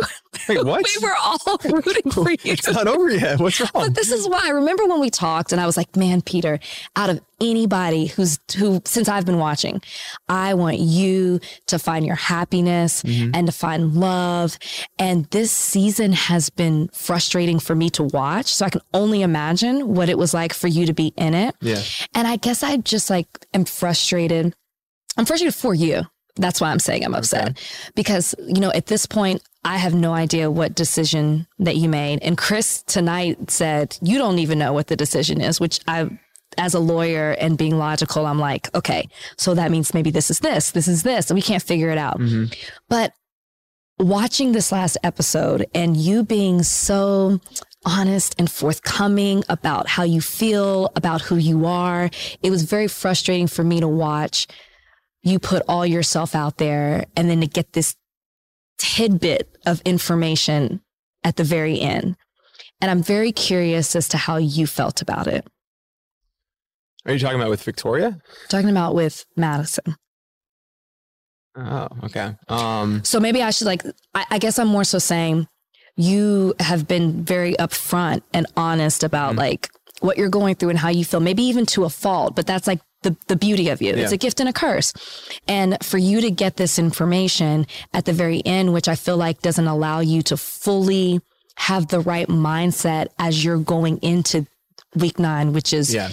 [0.47, 0.85] Wait, what?
[0.85, 2.37] we were all rooting for you.
[2.43, 3.39] it's not over yet.
[3.39, 3.69] What's wrong?
[3.73, 6.59] But this is why I remember when we talked and I was like, man, Peter,
[6.95, 9.81] out of anybody who's who since I've been watching,
[10.27, 13.31] I want you to find your happiness Mm-hmm.
[13.33, 14.57] and to find love.
[14.97, 18.47] And this season has been frustrating for me to watch.
[18.53, 21.55] So I can only imagine what it was like for you to be in it.
[21.61, 21.81] Yeah.
[22.15, 24.53] And I guess I just like am frustrated.
[25.17, 26.03] I'm frustrated for you.
[26.35, 27.57] That's why I'm saying I'm upset
[27.95, 32.19] because, you know, at this point, I have no idea what decision that you made.
[32.21, 36.09] And Chris tonight said, you don't even know what the decision is, which I,
[36.57, 40.39] as a lawyer and being logical, I'm like, okay, so that means maybe this is
[40.39, 42.19] this, this is this, and we can't figure it out.
[42.19, 42.53] Mm-hmm.
[42.87, 43.13] But
[43.97, 47.41] watching this last episode and you being so
[47.85, 52.09] honest and forthcoming about how you feel, about who you are,
[52.41, 54.47] it was very frustrating for me to watch
[55.23, 57.95] you put all yourself out there and then to get this
[58.77, 60.81] tidbit of information
[61.23, 62.15] at the very end.
[62.81, 65.45] And I'm very curious as to how you felt about it.
[67.05, 68.19] Are you talking about with Victoria?
[68.47, 69.95] Talking about with Madison.
[71.57, 72.35] Oh, okay.
[72.47, 75.47] Um, So maybe I should like, I, I guess I'm more so saying
[75.97, 79.39] you have been very upfront and honest about Mm-hmm.
[79.39, 79.69] like
[80.01, 82.67] what you're going through and how you feel, maybe even to a fault, but that's
[82.67, 83.93] like the, the beauty of you.
[83.93, 84.93] It's a gift and a curse.
[85.47, 89.41] And for you to get this information at the very end, which I feel like
[89.41, 91.21] doesn't allow you to fully
[91.55, 94.45] have the right mindset as you're going into
[94.95, 96.09] week nine, which is yeah.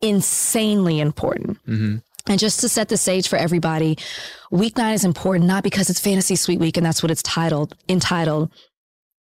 [0.00, 1.58] insanely important.
[1.64, 1.96] hmm
[2.26, 3.98] And just to set the stage for everybody,
[4.50, 7.74] week nine is important, not because it's fantasy suite week and that's what it's titled,
[7.88, 8.50] entitled,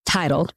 [0.06, 0.52] titled.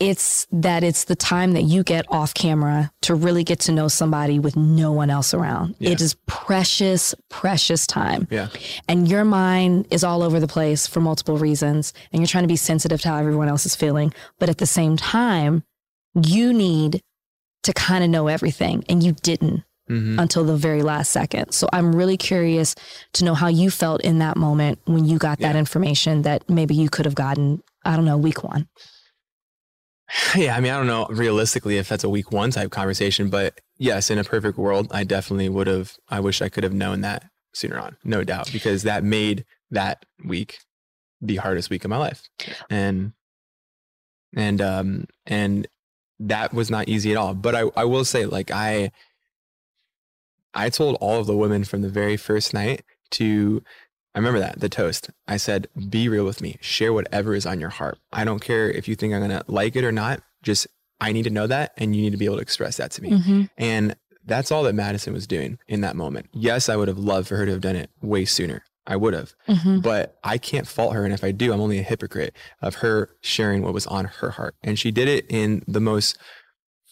[0.00, 3.86] It's that it's the time that you get off camera to really get to know
[3.86, 5.76] somebody with no one else around.
[5.78, 5.90] Yeah.
[5.90, 8.26] It is precious, precious time.
[8.30, 8.48] Yeah.
[8.88, 11.92] And your mind is all over the place for multiple reasons.
[12.12, 14.14] And you're trying to be sensitive to how everyone else is feeling.
[14.38, 15.64] But at the same time,
[16.14, 17.02] you need
[17.64, 18.84] to kind of know everything.
[18.88, 21.50] And you didn't hmm until the very last second.
[21.50, 22.76] So I'm really curious
[23.14, 26.76] to know how you felt in that moment when you got that information that maybe
[26.76, 28.68] you could have gotten, I don't know, week one.
[30.36, 33.60] Yeah, I mean, I don't know realistically if that's a week one type conversation, but
[33.78, 35.96] yes, in a perfect world, I definitely would have.
[36.08, 40.04] I wish I could have known that sooner on, no doubt, because that made that
[40.24, 40.58] week
[41.20, 42.28] the hardest week of my life,
[42.68, 43.12] and
[44.34, 45.66] and um and
[46.18, 47.34] that was not easy at all.
[47.34, 48.90] But I I will say, like I
[50.54, 53.62] I told all of the women from the very first night to
[54.14, 55.10] I remember that, the toast.
[55.28, 56.56] I said, be real with me.
[56.60, 57.98] Share whatever is on your heart.
[58.12, 60.20] I don't care if you think I'm going to like it or not.
[60.42, 60.66] Just,
[61.00, 61.72] I need to know that.
[61.76, 63.10] And you need to be able to express that to me.
[63.10, 63.42] Mm-hmm.
[63.56, 66.26] And that's all that Madison was doing in that moment.
[66.32, 68.64] Yes, I would have loved for her to have done it way sooner.
[68.86, 69.34] I would have.
[69.48, 69.80] Mm-hmm.
[69.80, 71.04] But I can't fault her.
[71.04, 74.30] And if I do, I'm only a hypocrite of her sharing what was on her
[74.30, 74.56] heart.
[74.62, 76.18] And she did it in the most,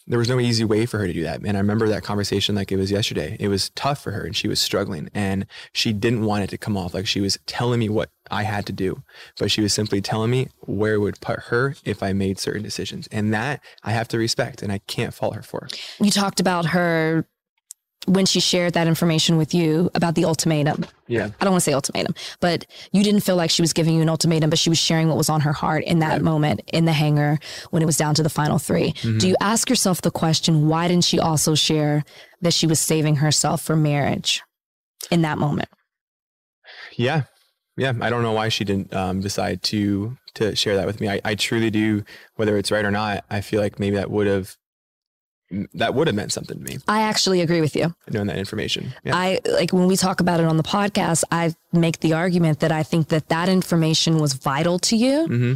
[0.09, 1.41] there was no easy way for her to do that.
[1.43, 3.37] And I remember that conversation like it was yesterday.
[3.39, 6.59] It was tough for her and she was struggling and she didn't want it to
[6.59, 9.03] come off like she was telling me what I had to do,
[9.39, 12.63] but she was simply telling me where it would put her if I made certain
[12.63, 13.07] decisions.
[13.13, 15.69] And that I have to respect and I can't fault her for.
[16.01, 17.27] You talked about her
[18.07, 20.87] when she shared that information with you about the ultimatum.
[21.09, 21.27] Yeah.
[21.41, 24.01] I don't want to say ultimatum, but you didn't feel like she was giving you
[24.03, 26.23] an ultimatum, but she was sharing what was on her heart in that Right.
[26.23, 27.39] moment in the hangar
[27.71, 29.19] when it was down to the final 3 Mm-hmm.
[29.19, 32.05] Do you ask yourself the question, why didn't she also share
[32.41, 34.43] that she was saving herself for marriage
[35.11, 35.69] in that moment?
[36.97, 37.25] Yeah.
[37.77, 37.93] Yeah.
[38.01, 41.09] I don't know why she didn't um, decide to to share that with me.
[41.09, 42.05] I, I truly do,
[42.37, 44.57] whether it's right or not, I feel like maybe that would have
[45.75, 47.95] that would have meant something to me, I actually agree with you.
[48.11, 48.93] knowing that information.
[49.05, 49.17] Yeah.
[49.17, 52.71] I like when we talk about it on the podcast, I make the argument that
[52.73, 55.55] I think that that information was vital to you hmm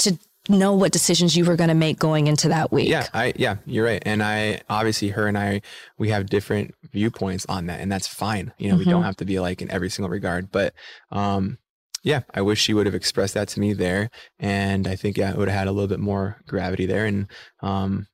[0.00, 0.18] to
[0.48, 2.88] know what decisions you were going to make going into that week.
[2.88, 4.02] Yeah, I yeah, you're right.
[4.06, 5.60] And I obviously her and I
[5.98, 8.52] we have different viewpoints on that and that's fine.
[8.58, 9.06] You know, we don't Mhm.
[9.06, 10.72] have to be alike in every single regard, but
[11.10, 11.58] um
[12.02, 14.08] yeah, I wish she would have expressed that to me there
[14.38, 17.26] and I think yeah, it would have had a little bit more gravity there and
[17.60, 18.06] um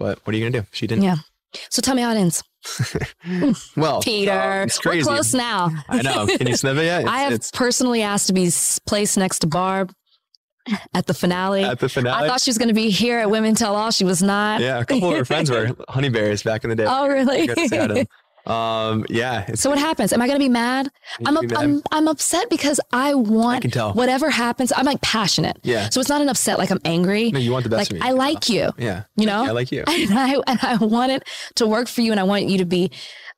[0.00, 0.66] but what are you going to do?
[0.72, 1.04] She didn't.
[1.04, 1.16] Yeah.
[1.68, 2.42] So tell me how it ends.
[3.76, 4.98] Well, Peter, uh, it's crazy.
[5.08, 5.70] we're close now.
[5.88, 6.26] I know.
[6.26, 7.00] Can you sniff it yet?
[7.02, 8.50] It's, I have it's personally asked to be
[8.86, 9.92] placed next to Barb
[10.94, 11.64] at the finale.
[11.64, 12.24] at the finale.
[12.24, 13.90] I thought she was going to be here at Women Tell All.
[13.90, 14.60] She was not.
[14.60, 16.84] yeah, a couple of her friends were honey bears back in the day.
[16.86, 17.48] Oh, really?
[18.46, 19.00] I got to say hi to them.
[19.00, 19.54] Um, yeah.
[19.54, 20.12] So what happens?
[20.12, 20.90] Am I going to be mad?
[21.24, 21.58] I'm, be mad.
[21.58, 23.92] I'm I'm upset because I want can tell.
[23.92, 24.72] whatever happens.
[24.76, 25.58] I'm like passionate.
[25.62, 25.88] Yeah.
[25.90, 27.30] So it's not an upset like I'm angry.
[27.30, 28.10] No, you want the best Like for me.
[28.10, 28.70] I like you.
[28.78, 29.04] Yeah.
[29.16, 29.44] You know.
[29.44, 29.84] I like you.
[29.88, 32.64] And I and I want it to work for you, and I want you to
[32.64, 32.90] be.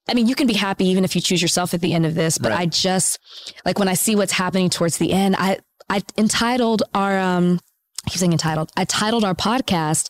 [0.09, 2.15] I mean, you can be happy even if you choose yourself at the end of
[2.15, 2.37] this.
[2.39, 2.61] But Right.
[2.63, 3.19] I just
[3.65, 5.37] like when I see what's happening towards the end.
[5.39, 7.61] I I entitled our um.
[8.07, 8.71] I keep saying entitled.
[8.77, 10.09] I titled our podcast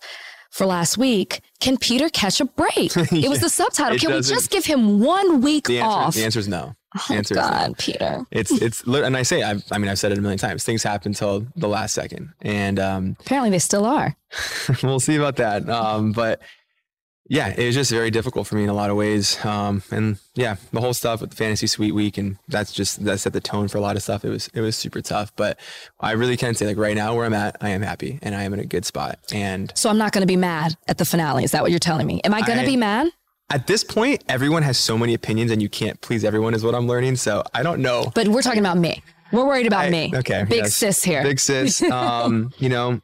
[0.53, 1.41] for last week.
[1.61, 2.95] Can Peter catch a break?
[3.13, 3.99] It was the subtitle.
[3.99, 6.15] Can we just give him one week The answer, off?
[6.15, 6.75] the answer is no.
[6.95, 7.49] Oh, answer is no.
[7.49, 8.25] God, Peter.
[8.31, 10.63] It's it's and I say I I mean I've said it a million times.
[10.63, 14.15] Things happen till the last second, and um, Apparently, they still are.
[14.83, 15.69] we'll see about that.
[15.69, 16.41] Um, but
[17.29, 19.43] yeah, it was just very difficult for me in a lot of ways.
[19.45, 23.19] Um, and yeah, the whole stuff with the fantasy suite week, and that's just that
[23.21, 24.25] set the tone for a lot of stuff.
[24.25, 25.59] It was it was super tough, but
[26.01, 28.43] I really can say like right now where I'm at, I am happy and I
[28.43, 29.19] am in a good spot.
[29.33, 31.45] And So I'm not going to be mad at the finale.
[31.45, 32.21] Is that what you're telling me?
[32.25, 33.09] Am I going to be mad?
[33.51, 36.75] at this point, everyone has so many opinions, and you can't please everyone, is what
[36.75, 37.17] I'm learning.
[37.17, 38.11] So I don't know.
[38.15, 39.03] But we're talking about me.
[39.31, 40.13] We're worried about I- me.
[40.15, 40.45] Okay.
[40.49, 40.75] Big yes.
[40.75, 41.23] sis here.
[41.23, 41.83] Big sis.
[41.93, 43.01] Um, you know,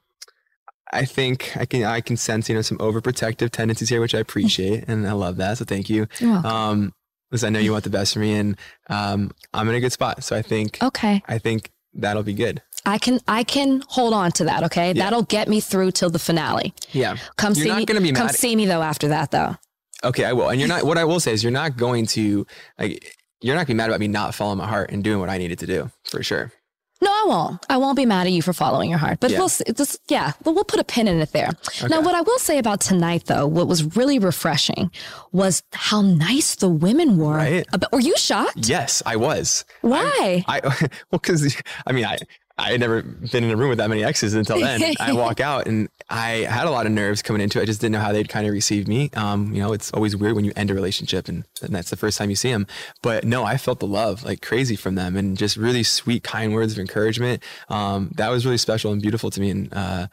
[0.92, 4.18] I think I can I can sense, you know, some overprotective tendencies here, which I
[4.18, 5.58] appreciate and I love that.
[5.58, 6.06] So thank you.
[6.22, 6.92] Um,
[7.30, 8.56] listen, I know you want the best for me and
[8.88, 10.24] um I'm in a good spot.
[10.24, 11.22] So I think Okay.
[11.28, 12.62] I think that'll be good.
[12.86, 14.62] I can I can hold on to that.
[14.64, 16.72] Okay, that'll get me through till the finale.
[16.92, 17.16] Yeah.
[17.36, 18.12] Come You're see not me.
[18.12, 19.56] come mad- see me though after that though.
[20.04, 20.48] Okay, I will.
[20.48, 22.46] And you're not what I will say is you're not going to
[22.78, 25.28] like you're not gonna be mad about me not following my heart and doing what
[25.28, 26.52] I needed to do, for sure.
[27.00, 27.66] No, I won't.
[27.68, 29.20] I won't be mad at you for following your heart.
[29.20, 29.38] But Yeah.
[29.38, 29.48] we'll.
[29.48, 31.50] Just, yeah, but we'll put a pin in it there.
[31.88, 34.90] Now, what I will say about tonight, though, what was really refreshing
[35.30, 37.34] was how nice the women were.
[37.36, 37.66] Right.
[37.72, 38.68] About, were you shocked?
[38.68, 39.64] Yes, I was.
[39.82, 40.44] Why?
[40.48, 42.18] I well, because I mean, I
[42.58, 44.82] I had never been in a room with that many exes until then.
[45.00, 47.62] I walk out and I had a lot of nerves coming into it.
[47.62, 49.10] I just didn't know how they'd kind of receive me.
[49.14, 51.96] Um, you know, it's always weird when you end a relationship and, and that's the
[51.96, 52.66] first time you see them.
[53.00, 56.52] But no, I felt the love like crazy from them and just really sweet, kind
[56.52, 57.44] words of encouragement.
[57.68, 59.50] Um, that was really special and beautiful to me.
[59.50, 60.08] And uh,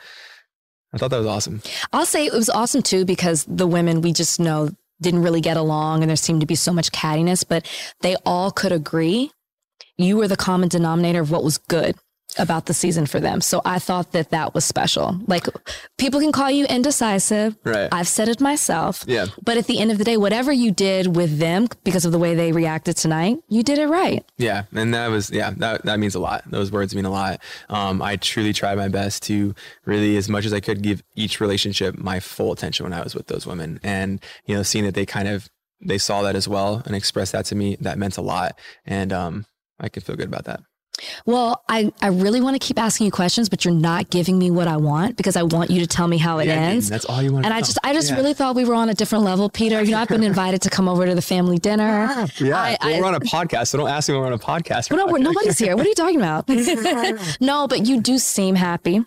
[0.93, 1.63] I thought that was awesome.
[1.93, 4.69] I'll say it was awesome too because the women we just know
[5.01, 7.65] didn't really get along and there seemed to be so much cattiness, but
[8.01, 9.31] they all could agree
[9.97, 11.95] you were the common denominator of what was good
[12.37, 13.41] about the season for them.
[13.41, 15.19] So I thought that that was special.
[15.27, 15.47] Like
[15.97, 17.57] people can call you indecisive.
[17.63, 17.89] Right.
[17.91, 19.03] I've said it myself.
[19.07, 19.27] Yeah.
[19.43, 22.19] But at the end of the day, whatever you did with them because of the
[22.19, 24.25] way they reacted tonight, you did it right.
[24.37, 26.43] Yeah, and that was yeah that that means a lot.
[26.49, 27.41] Those words mean a lot.
[27.69, 29.53] Um, I truly tried my best to
[29.85, 33.15] really, as much as I could, give each relationship my full attention when I was
[33.15, 35.49] with those women, and you know, seeing that they kind of
[35.81, 39.11] they saw that as well and expressed that to me, that meant a lot, and
[39.13, 39.45] um,
[39.79, 40.61] I could feel good about that.
[41.25, 44.51] Well, I, I really want to keep asking you questions, but you're not giving me
[44.51, 46.89] what I want because I want you to tell me how it Yeah, ends.
[46.89, 47.45] That's all you want.
[47.45, 49.81] And I just, I just really thought we were on a different level, Peter.
[49.81, 52.27] You know, I've been invited to come over to the family dinner.
[52.39, 52.57] yeah.
[52.57, 54.37] I- well, I- we're on a podcast, so don't ask me when we're on a
[54.39, 54.91] podcast.
[54.91, 55.75] Well, no, nobody's here.
[55.75, 56.47] What are you talking about?
[57.41, 59.03] no, but you do seem happy.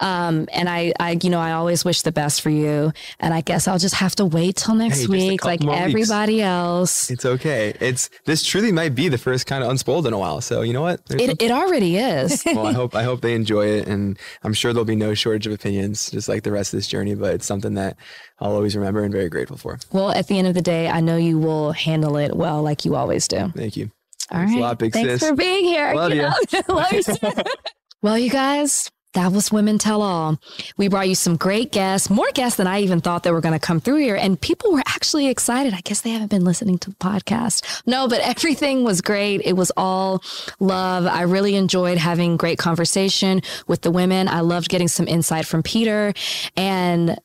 [0.00, 2.92] Um, and I, I, you know, I always wish the best for you.
[3.18, 5.84] And I guess I'll just have to wait till next Hey, week, like more weeks.
[5.88, 7.10] everybody else.
[7.10, 7.74] It's okay.
[7.80, 10.40] It's this truly might be the first kind of unspoiled in a while.
[10.42, 11.04] So you know what?
[11.06, 12.42] There's It, it already is.
[12.46, 15.46] well, I hope I hope they enjoy it, and I'm sure there'll be no shortage
[15.46, 17.14] of opinions, just like the rest of this journey.
[17.14, 17.96] But it's something that
[18.40, 19.78] I'll always remember and very grateful for.
[19.92, 22.84] well, at the end of the day, I know you will handle it well, like
[22.84, 23.50] you always do.
[23.56, 23.90] Thank you.
[24.30, 24.60] All Thanks right.
[24.60, 25.20] lot, Thanks sis.
[25.20, 25.94] for being here.
[25.94, 26.22] Love you.
[26.22, 26.32] know?
[26.68, 27.02] Love you.
[28.02, 30.38] well, you guys, that was Women Tell All.
[30.76, 33.54] We brought you some great guests, more guests than I even thought that were going
[33.54, 34.14] to come through here.
[34.14, 35.72] And people were actually excited.
[35.72, 37.82] I guess they haven't been listening to the podcast.
[37.86, 39.40] No, but everything was great.
[39.42, 40.22] It was all
[40.60, 41.06] love.
[41.06, 44.28] I really enjoyed having great conversation with the women.
[44.28, 46.12] I loved getting some insight from Peter.
[46.54, 47.18] And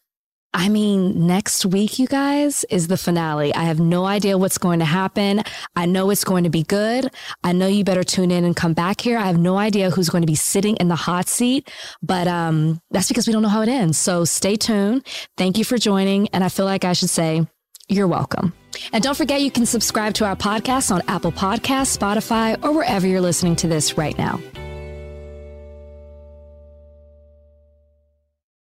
[0.54, 3.54] I mean, next week, you guys, is the finale.
[3.56, 5.44] I have no idea what's going to happen.
[5.78, 7.10] I know it's going to be good.
[7.44, 9.18] I know you better tune in and come back here.
[9.18, 11.72] I have no idea who's going to be sitting in the hot seat,
[12.04, 13.98] but um, that's because we don't know how it ends.
[13.98, 15.08] So stay tuned.
[15.38, 16.28] Thank you for joining.
[16.30, 17.48] And I feel like I should say,
[17.88, 18.54] you're welcome.
[18.92, 23.08] And don't forget, you can subscribe to our podcast on Apple Podcasts, Spotify, or wherever
[23.08, 24.40] you're listening to this right now.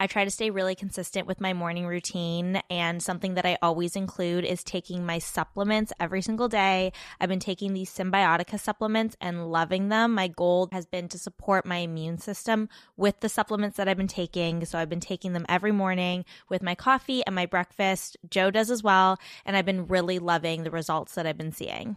[0.00, 3.96] I try to stay really consistent with my morning routine, and something that I always
[3.96, 6.92] include is taking my supplements every single day.
[7.20, 10.14] I've been taking these Cymbiotika supplements and loving them.
[10.14, 14.06] My goal has been to support my immune system with the supplements that I've been
[14.06, 14.64] taking.
[14.64, 18.16] So I've been taking them every morning with my coffee and my breakfast.
[18.30, 21.96] Joe does as well, and I've been really loving the results that I've been seeing.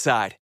[0.01, 0.35] Side.